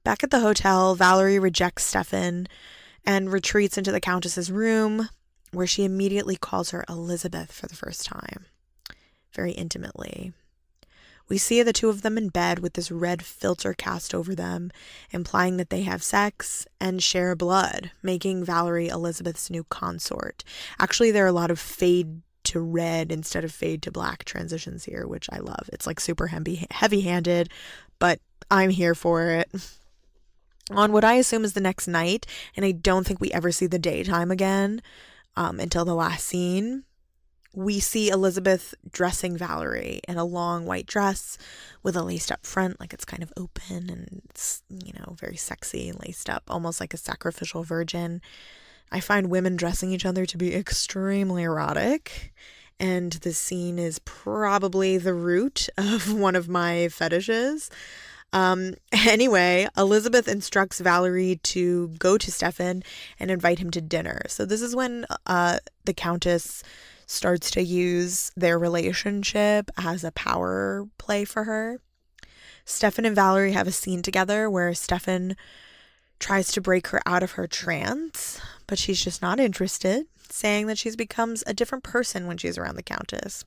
Back 0.03 0.23
at 0.23 0.31
the 0.31 0.39
hotel, 0.39 0.95
Valerie 0.95 1.39
rejects 1.39 1.83
Stefan 1.83 2.47
and 3.05 3.31
retreats 3.31 3.77
into 3.77 3.91
the 3.91 3.99
Countess's 3.99 4.51
room, 4.51 5.09
where 5.51 5.67
she 5.67 5.83
immediately 5.83 6.35
calls 6.35 6.71
her 6.71 6.85
Elizabeth 6.89 7.51
for 7.51 7.67
the 7.67 7.75
first 7.75 8.05
time, 8.05 8.45
very 9.33 9.51
intimately. 9.51 10.33
We 11.29 11.37
see 11.37 11.61
the 11.63 11.73
two 11.73 11.89
of 11.89 12.01
them 12.01 12.17
in 12.17 12.29
bed 12.29 12.59
with 12.59 12.73
this 12.73 12.91
red 12.91 13.21
filter 13.23 13.73
cast 13.73 14.15
over 14.15 14.33
them, 14.33 14.71
implying 15.11 15.57
that 15.57 15.69
they 15.69 15.81
have 15.81 16.03
sex 16.03 16.65
and 16.79 17.03
share 17.03 17.35
blood, 17.35 17.91
making 18.01 18.45
Valerie 18.45 18.87
Elizabeth's 18.87 19.49
new 19.49 19.65
consort. 19.65 20.43
Actually, 20.79 21.11
there 21.11 21.25
are 21.25 21.29
a 21.29 21.33
lot 21.33 21.51
of 21.51 21.59
fade 21.59 22.21
to 22.45 22.61
red 22.61 23.11
instead 23.11 23.43
of 23.43 23.51
fade 23.51 23.81
to 23.81 23.91
black 23.91 24.23
transitions 24.23 24.85
here, 24.85 25.05
which 25.05 25.27
I 25.31 25.39
love. 25.39 25.69
It's 25.73 25.85
like 25.85 25.99
super 25.99 26.27
heavy 26.27 27.01
handed, 27.01 27.49
but 27.99 28.19
I'm 28.49 28.69
here 28.69 28.95
for 28.95 29.29
it. 29.31 29.49
On 30.71 30.91
what 30.91 31.03
I 31.03 31.15
assume 31.15 31.43
is 31.43 31.53
the 31.53 31.61
next 31.61 31.87
night, 31.87 32.25
and 32.55 32.65
I 32.65 32.71
don't 32.71 33.05
think 33.05 33.19
we 33.19 33.31
ever 33.31 33.51
see 33.51 33.67
the 33.67 33.79
daytime 33.79 34.31
again 34.31 34.81
um, 35.35 35.59
until 35.59 35.85
the 35.85 35.95
last 35.95 36.25
scene 36.25 36.83
we 37.57 37.79
see 37.79 38.09
Elizabeth 38.09 38.75
dressing 38.91 39.35
Valerie 39.35 39.99
in 40.07 40.15
a 40.15 40.23
long 40.23 40.67
white 40.67 40.85
dress 40.85 41.39
with 41.81 41.95
a 41.95 42.03
laced 42.03 42.31
up 42.31 42.45
front, 42.45 42.79
like 42.79 42.93
it's 42.93 43.03
kind 43.03 43.23
of 43.23 43.33
open 43.35 43.89
and 43.89 44.21
it's, 44.29 44.61
you 44.69 44.93
know, 44.93 45.15
very 45.17 45.35
sexy 45.35 45.89
and 45.89 45.99
laced 46.05 46.29
up, 46.29 46.43
almost 46.49 46.79
like 46.79 46.93
a 46.93 46.97
sacrificial 46.97 47.63
virgin. 47.63 48.21
I 48.91 48.99
find 48.99 49.31
women 49.31 49.55
dressing 49.55 49.91
each 49.91 50.05
other 50.05 50.23
to 50.27 50.37
be 50.37 50.53
extremely 50.53 51.41
erotic. 51.41 52.31
And 52.79 53.13
this 53.13 53.39
scene 53.39 53.79
is 53.79 53.97
probably 54.05 54.99
the 54.99 55.15
root 55.15 55.67
of 55.79 56.13
one 56.13 56.35
of 56.35 56.47
my 56.47 56.89
fetishes. 56.89 57.71
Um, 58.33 58.75
anyway, 58.91 59.67
Elizabeth 59.75 60.27
instructs 60.27 60.79
Valerie 60.79 61.39
to 61.41 61.87
go 61.97 62.19
to 62.19 62.31
Stefan 62.31 62.83
and 63.19 63.31
invite 63.31 63.57
him 63.57 63.71
to 63.71 63.81
dinner. 63.81 64.21
So 64.27 64.45
this 64.45 64.61
is 64.61 64.75
when 64.75 65.07
uh, 65.25 65.57
the 65.85 65.93
Countess 65.95 66.61
starts 67.07 67.49
to 67.51 67.63
use 67.63 68.31
their 68.35 68.59
relationship 68.59 69.71
as 69.77 70.03
a 70.03 70.11
power 70.11 70.87
play 70.97 71.25
for 71.25 71.45
her. 71.45 71.79
Stefan 72.65 73.05
and 73.05 73.15
Valerie 73.15 73.53
have 73.53 73.67
a 73.67 73.71
scene 73.71 74.01
together 74.01 74.49
where 74.49 74.73
Stefan 74.73 75.35
tries 76.19 76.51
to 76.51 76.61
break 76.61 76.87
her 76.87 77.01
out 77.05 77.23
of 77.23 77.31
her 77.31 77.47
trance, 77.47 78.41
but 78.67 78.77
she's 78.77 79.01
just 79.01 79.21
not 79.21 79.39
interested, 79.39 80.05
saying 80.29 80.67
that 80.67 80.77
she's 80.77 80.97
becomes 80.97 81.43
a 81.47 81.53
different 81.53 81.85
person 81.85 82.27
when 82.27 82.37
she's 82.37 82.57
around 82.57 82.75
the 82.75 82.83
Countess. 82.83 83.45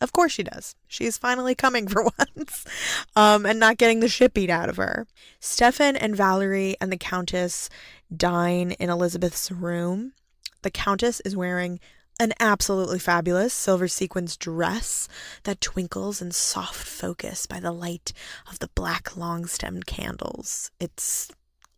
Of 0.00 0.12
course 0.12 0.32
she 0.32 0.42
does. 0.42 0.74
She's 0.88 1.16
finally 1.16 1.54
coming 1.54 1.86
for 1.86 2.02
once 2.36 2.64
um, 3.14 3.46
and 3.46 3.60
not 3.60 3.78
getting 3.78 4.00
the 4.00 4.08
shit 4.08 4.34
beat 4.34 4.50
out 4.50 4.68
of 4.68 4.76
her. 4.76 5.06
Stefan 5.40 5.96
and 5.96 6.16
Valerie 6.16 6.76
and 6.80 6.90
the 6.90 6.98
Countess 6.98 7.70
dine 8.14 8.72
in 8.72 8.90
Elizabeth's 8.90 9.50
room. 9.50 10.12
The 10.62 10.70
Countess 10.70 11.20
is 11.20 11.36
wearing 11.36 11.78
an 12.18 12.32
absolutely 12.40 12.98
fabulous 12.98 13.52
silver 13.52 13.88
sequins 13.88 14.36
dress 14.36 15.08
that 15.42 15.60
twinkles 15.60 16.22
in 16.22 16.30
soft 16.30 16.86
focus 16.86 17.46
by 17.46 17.60
the 17.60 17.72
light 17.72 18.12
of 18.50 18.58
the 18.58 18.68
black 18.74 19.16
long 19.16 19.46
stemmed 19.46 19.86
candles. 19.86 20.70
It's 20.80 21.30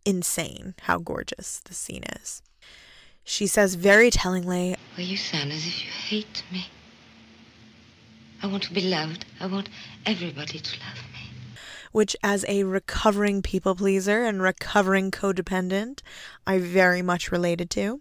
insane 0.04 0.74
how 0.82 0.98
gorgeous 0.98 1.60
the 1.64 1.74
scene 1.74 2.04
is. 2.22 2.42
She 3.24 3.46
says 3.46 3.74
very 3.74 4.10
tellingly, 4.10 4.76
Well, 4.96 5.06
you 5.06 5.16
sound 5.16 5.52
as 5.52 5.66
if 5.66 5.84
you 5.84 5.90
hate 5.90 6.44
me. 6.50 6.66
I 8.42 8.46
want 8.46 8.62
to 8.64 8.72
be 8.72 8.82
loved. 8.82 9.26
I 9.40 9.46
want 9.46 9.68
everybody 10.06 10.60
to 10.60 10.80
love 10.80 10.98
me. 11.12 11.58
which, 11.90 12.14
as 12.22 12.44
a 12.48 12.62
recovering 12.64 13.42
people 13.42 13.74
pleaser 13.74 14.22
and 14.24 14.40
recovering 14.40 15.10
codependent, 15.10 16.00
I 16.46 16.58
very 16.58 17.02
much 17.02 17.32
related 17.32 17.70
to. 17.70 18.00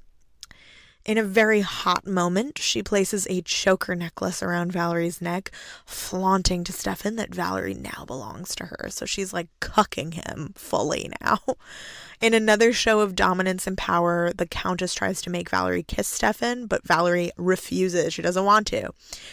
In 1.08 1.18
a 1.18 1.24
very 1.24 1.62
hot 1.62 2.06
moment, 2.06 2.60
she 2.60 2.84
places 2.84 3.26
a 3.30 3.42
choker 3.42 3.96
necklace 3.96 4.44
around 4.44 4.74
Valerie's 4.74 5.22
neck, 5.22 5.52
flaunting 5.86 6.66
to 6.66 6.74
Stefan 6.74 7.16
that 7.16 7.34
Valerie 7.34 7.74
now 7.74 8.04
belongs 8.06 8.54
to 8.56 8.66
her. 8.66 8.90
So 8.90 9.06
she's 9.06 9.32
like 9.32 9.48
cucking 9.62 10.16
him 10.16 10.52
fully 10.58 11.10
now. 11.22 11.40
In 12.22 12.34
another 12.34 12.74
show 12.74 13.00
of 13.00 13.16
dominance 13.16 13.66
and 13.66 13.78
power, 13.78 14.34
the 14.34 14.48
Countess 14.48 14.94
tries 14.94 15.22
to 15.22 15.30
make 15.30 15.50
Valerie 15.50 15.84
kiss 15.84 16.10
Stefan, 16.10 16.66
but 16.66 16.86
Valerie 16.86 17.32
refuses. 17.38 18.14
She 18.14 18.22
doesn't 18.22 18.44
want 18.44 18.68
to. 18.68 18.90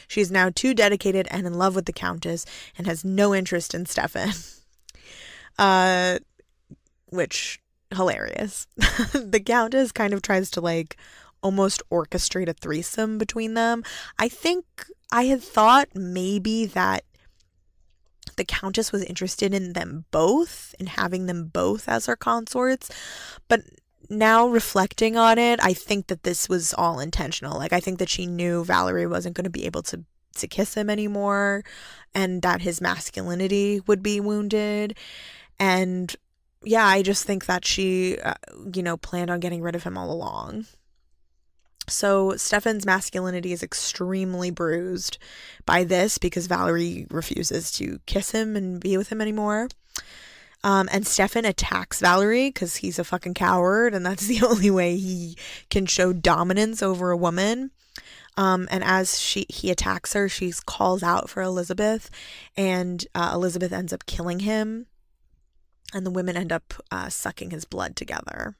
She's 0.06 0.30
now 0.30 0.50
too 0.54 0.74
dedicated 0.74 1.26
and 1.32 1.44
in 1.44 1.54
love 1.54 1.74
with 1.74 1.86
the 1.86 1.92
Countess 1.92 2.46
and 2.78 2.86
has 2.86 3.04
no 3.04 3.34
interest 3.34 3.74
in 3.74 3.86
Stefan. 3.86 4.30
Uh, 5.56 6.18
which 7.10 7.60
hilarious. 7.94 8.66
the 9.12 9.38
Countess 9.38 9.92
kind 9.92 10.12
of 10.12 10.20
tries 10.20 10.50
to 10.50 10.60
like 10.60 10.96
almost 11.44 11.82
orchestrate 11.90 12.48
a 12.48 12.54
threesome 12.54 13.18
between 13.18 13.54
them. 13.54 13.84
I 14.18 14.28
think 14.28 14.64
I 15.12 15.26
had 15.26 15.42
thought 15.42 15.88
maybe 15.94 16.66
that 16.66 17.04
the 18.36 18.44
Countess 18.44 18.90
was 18.90 19.04
interested 19.04 19.54
in 19.54 19.74
them 19.74 20.06
both 20.10 20.74
and 20.80 20.88
having 20.88 21.26
them 21.26 21.46
both 21.46 21.88
as 21.88 22.06
her 22.06 22.16
consorts, 22.16 22.90
but 23.46 23.60
now 24.10 24.48
reflecting 24.48 25.16
on 25.16 25.38
it, 25.38 25.60
I 25.62 25.72
think 25.72 26.08
that 26.08 26.24
this 26.24 26.48
was 26.48 26.74
all 26.74 26.98
intentional. 26.98 27.58
Like 27.58 27.72
I 27.72 27.80
think 27.80 27.98
that 28.00 28.08
she 28.08 28.26
knew 28.26 28.64
Valerie 28.64 29.06
wasn't 29.06 29.36
going 29.36 29.44
to 29.44 29.50
be 29.50 29.66
able 29.66 29.82
to 29.84 30.04
to 30.36 30.48
kiss 30.48 30.74
him 30.74 30.90
anymore 30.90 31.62
and 32.12 32.42
that 32.42 32.60
his 32.60 32.80
masculinity 32.80 33.80
would 33.86 34.02
be 34.02 34.18
wounded 34.18 34.98
and 35.60 36.16
yeah, 36.64 36.86
I 36.86 37.02
just 37.02 37.24
think 37.24 37.46
that 37.46 37.64
she 37.64 38.18
uh, 38.18 38.34
you 38.74 38.82
know 38.82 38.96
planned 38.96 39.30
on 39.30 39.40
getting 39.40 39.62
rid 39.62 39.76
of 39.76 39.84
him 39.84 39.96
all 39.96 40.10
along. 40.10 40.66
So 41.86 42.36
Stefan's 42.36 42.86
masculinity 42.86 43.52
is 43.52 43.62
extremely 43.62 44.50
bruised 44.50 45.18
by 45.66 45.84
this 45.84 46.18
because 46.18 46.46
Valerie 46.46 47.06
refuses 47.10 47.70
to 47.72 48.00
kiss 48.06 48.30
him 48.30 48.56
and 48.56 48.80
be 48.80 48.96
with 48.96 49.10
him 49.10 49.20
anymore. 49.20 49.68
Um, 50.62 50.88
and 50.90 51.06
Stefan 51.06 51.44
attacks 51.44 52.00
Valerie 52.00 52.48
because 52.48 52.76
he's 52.76 52.98
a 52.98 53.04
fucking 53.04 53.34
coward, 53.34 53.94
and 53.94 54.04
that's 54.04 54.26
the 54.28 54.42
only 54.42 54.70
way 54.70 54.96
he 54.96 55.36
can 55.68 55.86
show 55.86 56.12
dominance 56.12 56.82
over 56.82 57.10
a 57.10 57.16
woman. 57.16 57.70
Um, 58.36 58.66
and 58.70 58.82
as 58.82 59.20
she 59.20 59.46
he 59.48 59.70
attacks 59.70 60.14
her, 60.14 60.28
she 60.28 60.52
calls 60.66 61.02
out 61.02 61.30
for 61.30 61.42
Elizabeth, 61.42 62.10
and 62.56 63.06
uh, 63.14 63.30
Elizabeth 63.32 63.72
ends 63.72 63.92
up 63.92 64.06
killing 64.06 64.40
him, 64.40 64.86
and 65.92 66.04
the 66.04 66.10
women 66.10 66.36
end 66.36 66.50
up 66.50 66.74
uh, 66.90 67.10
sucking 67.10 67.50
his 67.50 67.64
blood 67.64 67.94
together. 67.94 68.56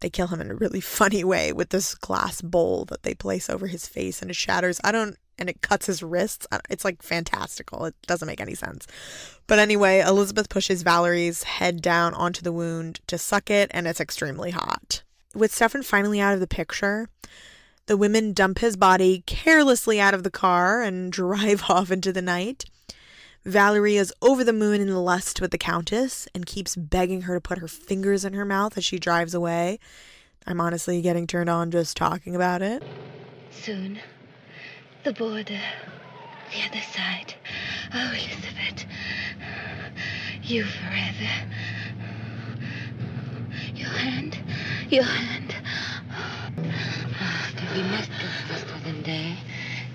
They 0.00 0.10
kill 0.10 0.28
him 0.28 0.40
in 0.40 0.50
a 0.50 0.56
really 0.56 0.80
funny 0.98 1.24
way 1.24 1.52
with 1.52 1.70
this 1.70 1.94
glass 1.94 2.40
bowl 2.40 2.84
that 2.86 3.02
they 3.02 3.14
place 3.14 3.48
over 3.48 3.66
his 3.66 3.86
face, 3.86 4.22
and 4.22 4.30
it 4.30 4.36
shatters. 4.36 4.80
I 4.84 4.92
don't 4.92 5.16
and 5.38 5.48
it 5.48 5.62
cuts 5.62 5.86
his 5.86 6.02
wrists. 6.02 6.46
It's 6.70 6.84
like 6.84 7.02
fantastical. 7.02 7.84
It 7.84 7.94
doesn't 8.06 8.26
make 8.26 8.40
any 8.40 8.54
sense. 8.54 8.86
But 9.46 9.58
anyway, 9.58 10.00
Elizabeth 10.00 10.48
pushes 10.48 10.82
Valerie's 10.82 11.42
head 11.42 11.82
down 11.82 12.14
onto 12.14 12.42
the 12.42 12.52
wound 12.52 13.00
to 13.06 13.18
suck 13.18 13.50
it, 13.50 13.70
and 13.72 13.86
it's 13.86 14.00
extremely 14.00 14.50
hot. 14.50 15.02
With 15.34 15.54
Stefan 15.54 15.82
finally 15.82 16.20
out 16.20 16.34
of 16.34 16.40
the 16.40 16.46
picture, 16.46 17.08
the 17.86 17.96
women 17.96 18.32
dump 18.32 18.58
his 18.58 18.76
body 18.76 19.22
carelessly 19.26 20.00
out 20.00 20.14
of 20.14 20.22
the 20.22 20.30
car 20.30 20.82
and 20.82 21.12
drive 21.12 21.64
off 21.68 21.90
into 21.90 22.12
the 22.12 22.22
night. 22.22 22.64
Valerie 23.46 23.96
is 23.96 24.12
over 24.20 24.42
the 24.42 24.52
moon 24.52 24.80
in 24.80 24.92
lust 24.92 25.40
with 25.40 25.52
the 25.52 25.56
Countess 25.56 26.26
and 26.34 26.44
keeps 26.44 26.74
begging 26.74 27.22
her 27.22 27.34
to 27.34 27.40
put 27.40 27.58
her 27.58 27.68
fingers 27.68 28.24
in 28.24 28.32
her 28.32 28.44
mouth 28.44 28.76
as 28.76 28.84
she 28.84 28.98
drives 28.98 29.34
away. 29.34 29.78
I'm 30.48 30.60
honestly 30.60 31.00
getting 31.00 31.28
turned 31.28 31.48
on 31.48 31.70
just 31.70 31.96
talking 31.96 32.34
about 32.34 32.60
it. 32.60 32.82
Soon, 33.52 34.00
the 35.04 35.12
border, 35.12 35.44
the 35.44 36.68
other 36.68 36.80
side. 36.92 37.36
Oh, 37.94 38.10
Elizabeth, 38.10 38.84
you 40.42 40.64
forever. 40.64 41.30
Your 43.76 43.90
hand, 43.90 44.38
your 44.90 45.04
hand. 45.04 45.54
But 46.56 47.76
we 47.76 47.82
must 47.84 48.10
go 48.10 48.26
faster 48.48 48.80
than 48.84 49.04
they. 49.04 49.36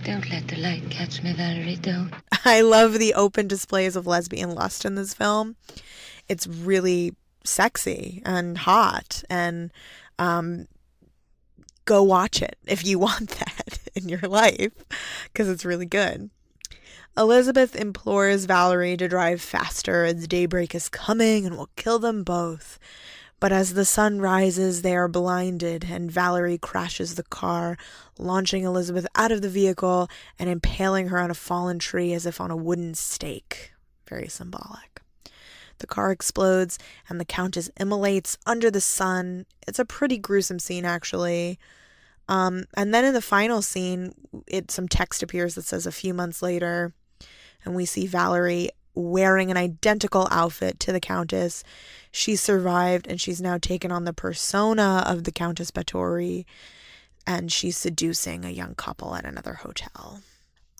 Don't 0.03 0.29
let 0.31 0.47
the 0.47 0.57
light 0.57 0.89
catch 0.89 1.21
me, 1.21 1.33
Valerie. 1.33 1.75
Don't. 1.75 2.11
I 2.45 2.61
love 2.61 2.93
the 2.97 3.13
open 3.13 3.47
displays 3.47 3.95
of 3.95 4.07
lesbian 4.07 4.55
lust 4.55 4.83
in 4.83 4.95
this 4.95 5.13
film. 5.13 5.55
It's 6.27 6.47
really 6.47 7.13
sexy 7.43 8.21
and 8.25 8.57
hot 8.57 9.23
and 9.29 9.71
um, 10.17 10.67
go 11.85 12.01
watch 12.03 12.41
it 12.41 12.57
if 12.65 12.85
you 12.85 12.97
want 13.07 13.29
that 13.29 13.79
in 13.95 14.09
your 14.09 14.21
life 14.21 14.73
because 15.25 15.49
it's 15.49 15.65
really 15.65 15.85
good. 15.85 16.29
Elizabeth 17.17 17.75
implores 17.75 18.45
Valerie 18.45 18.95
to 18.97 19.07
drive 19.07 19.41
faster 19.41 20.05
as 20.05 20.27
daybreak 20.27 20.73
is 20.73 20.87
coming 20.87 21.45
and 21.45 21.57
will 21.57 21.69
kill 21.75 21.99
them 21.99 22.23
both. 22.23 22.79
But 23.41 23.51
as 23.51 23.73
the 23.73 23.85
sun 23.85 24.21
rises, 24.21 24.83
they 24.83 24.95
are 24.95 25.07
blinded, 25.07 25.85
and 25.89 26.11
Valerie 26.11 26.59
crashes 26.59 27.15
the 27.15 27.23
car, 27.23 27.75
launching 28.19 28.63
Elizabeth 28.63 29.07
out 29.15 29.31
of 29.31 29.41
the 29.41 29.49
vehicle 29.49 30.07
and 30.37 30.47
impaling 30.47 31.07
her 31.07 31.17
on 31.17 31.31
a 31.31 31.33
fallen 31.33 31.79
tree 31.79 32.13
as 32.13 32.27
if 32.27 32.39
on 32.39 32.51
a 32.51 32.55
wooden 32.55 32.93
stake. 32.93 33.73
Very 34.07 34.27
symbolic. 34.27 35.01
The 35.79 35.87
car 35.87 36.11
explodes, 36.11 36.77
and 37.09 37.19
the 37.19 37.25
Countess 37.25 37.71
immolates 37.79 38.37
under 38.45 38.69
the 38.69 38.79
sun. 38.79 39.47
It's 39.67 39.79
a 39.79 39.85
pretty 39.85 40.19
gruesome 40.19 40.59
scene, 40.59 40.85
actually. 40.85 41.57
Um, 42.29 42.65
and 42.75 42.93
then 42.93 43.05
in 43.05 43.15
the 43.15 43.21
final 43.21 43.63
scene, 43.63 44.13
it 44.45 44.69
some 44.69 44.87
text 44.87 45.23
appears 45.23 45.55
that 45.55 45.65
says 45.65 45.87
a 45.87 45.91
few 45.91 46.13
months 46.13 46.43
later, 46.43 46.93
and 47.65 47.73
we 47.73 47.85
see 47.85 48.05
Valerie 48.05 48.69
wearing 48.93 49.51
an 49.51 49.57
identical 49.57 50.27
outfit 50.31 50.79
to 50.81 50.91
the 50.91 50.99
Countess. 50.99 51.63
She 52.11 52.35
survived 52.35 53.07
and 53.07 53.19
she's 53.19 53.41
now 53.41 53.57
taken 53.57 53.91
on 53.91 54.05
the 54.05 54.13
persona 54.13 55.03
of 55.05 55.23
the 55.23 55.31
Countess 55.31 55.71
Bathory 55.71 56.45
and 57.25 57.51
she's 57.51 57.77
seducing 57.77 58.43
a 58.43 58.49
young 58.49 58.75
couple 58.75 59.15
at 59.15 59.25
another 59.25 59.53
hotel. 59.53 60.21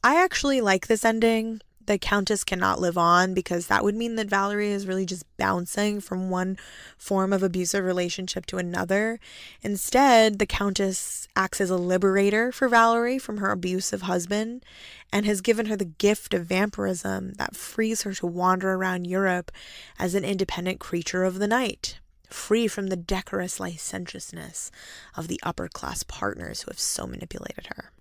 I 0.04 0.22
actually 0.22 0.62
like 0.62 0.88
this 0.88 1.06
ending. 1.06 1.62
The 1.86 1.98
Countess 1.98 2.44
cannot 2.44 2.80
live 2.80 2.98
on 2.98 3.34
because 3.34 3.68
that 3.68 3.84
would 3.84 3.96
mean 3.96 4.16
that 4.16 4.30
Valerie 4.30 4.72
is 4.72 4.88
really 4.88 5.06
just 5.06 5.26
bouncing 5.38 6.00
from 6.00 6.30
one 6.30 6.58
form 6.98 7.34
of 7.34 7.44
abusive 7.44 7.84
relationship 7.84 8.46
to 8.48 8.58
another. 8.58 9.20
Instead, 9.62 10.40
the 10.40 10.46
Countess 10.46 11.28
acts 11.36 11.60
as 11.60 11.70
a 11.70 11.78
liberator 11.78 12.52
for 12.52 12.68
Valerie 12.70 13.18
from 13.18 13.38
her 13.38 13.52
abusive 13.52 14.04
husband 14.04 14.64
and 15.12 15.26
has 15.26 15.42
given 15.42 15.66
her 15.66 15.76
the 15.76 15.86
gift 15.86 16.34
of 16.34 16.46
vampirism 16.46 17.34
that 17.34 17.56
frees 17.56 18.04
her 18.04 18.14
to 18.14 18.28
wander 18.28 18.74
around 18.74 19.06
Europe 19.06 19.52
as 19.98 20.14
an 20.16 20.24
independent 20.24 20.80
creature 20.80 21.24
of 21.24 21.40
the 21.40 21.48
night, 21.48 22.00
free 22.30 22.68
from 22.68 22.88
the 22.88 22.96
decorous 22.96 23.60
licentiousness 23.60 24.72
of 25.16 25.28
the 25.28 25.40
upper 25.44 25.68
class 25.68 26.04
partners 26.04 26.62
who 26.62 26.72
have 26.72 26.80
so 26.80 27.08
manipulated 27.08 27.68
her. 27.76 27.92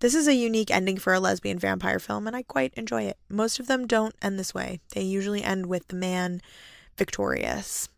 This 0.00 0.14
is 0.14 0.28
a 0.28 0.34
unique 0.34 0.70
ending 0.70 0.96
for 0.98 1.12
a 1.12 1.20
lesbian 1.20 1.58
vampire 1.58 1.98
film, 1.98 2.26
and 2.26 2.36
I 2.36 2.42
quite 2.42 2.72
enjoy 2.74 3.02
it. 3.02 3.18
Most 3.28 3.58
of 3.58 3.66
them 3.66 3.86
don't 3.86 4.14
end 4.22 4.38
this 4.38 4.54
way, 4.54 4.80
they 4.94 5.02
usually 5.02 5.42
end 5.42 5.66
with 5.66 5.88
the 5.88 5.96
man 5.96 6.40
victorious. 6.96 7.88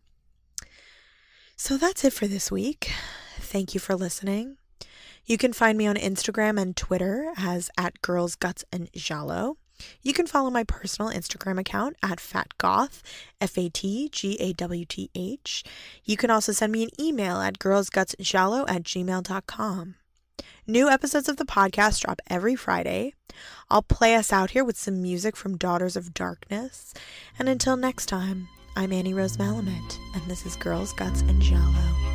So 1.55 1.77
that's 1.77 2.03
it 2.03 2.13
for 2.13 2.25
this 2.25 2.51
week. 2.51 2.91
Thank 3.37 3.73
you 3.73 3.79
for 3.79 3.95
listening. 3.95 4.57
You 5.25 5.37
can 5.37 5.53
find 5.53 5.77
me 5.77 5.85
on 5.85 5.95
Instagram 5.95 6.59
and 6.59 6.75
Twitter 6.75 7.31
as 7.37 7.69
at 7.77 8.01
Girls 8.01 8.35
Guts 8.35 8.65
and 8.71 8.91
Giallo. 8.93 9.57
You 10.01 10.13
can 10.13 10.27
follow 10.27 10.49
my 10.49 10.63
personal 10.63 11.11
Instagram 11.11 11.59
account 11.59 11.97
at 12.03 12.19
fatgawth, 12.19 13.01
F 13.39 13.57
A 13.57 13.69
T 13.69 14.09
G 14.11 14.37
A 14.39 14.53
W 14.53 14.85
T 14.85 15.09
H. 15.15 15.63
You 16.03 16.17
can 16.17 16.31
also 16.31 16.51
send 16.51 16.71
me 16.71 16.83
an 16.83 16.89
email 16.99 17.37
at 17.37 17.59
girlsgutsgiallo 17.59 18.65
at 18.67 18.83
gmail.com. 18.83 19.95
New 20.71 20.87
episodes 20.87 21.27
of 21.27 21.35
the 21.35 21.43
podcast 21.43 21.99
drop 21.99 22.21
every 22.29 22.55
Friday. 22.55 23.13
I'll 23.69 23.81
play 23.81 24.15
us 24.15 24.31
out 24.31 24.51
here 24.51 24.63
with 24.63 24.77
some 24.77 25.01
music 25.01 25.35
from 25.35 25.57
Daughters 25.57 25.97
of 25.97 26.13
Darkness. 26.13 26.93
And 27.37 27.49
until 27.49 27.75
next 27.75 28.05
time, 28.05 28.47
I'm 28.77 28.93
Annie 28.93 29.13
Rose 29.13 29.35
Malamet, 29.35 29.97
and 30.15 30.23
this 30.31 30.45
is 30.45 30.55
Girls, 30.55 30.93
Guts, 30.93 31.23
and 31.23 31.41
Giallo. 31.41 32.10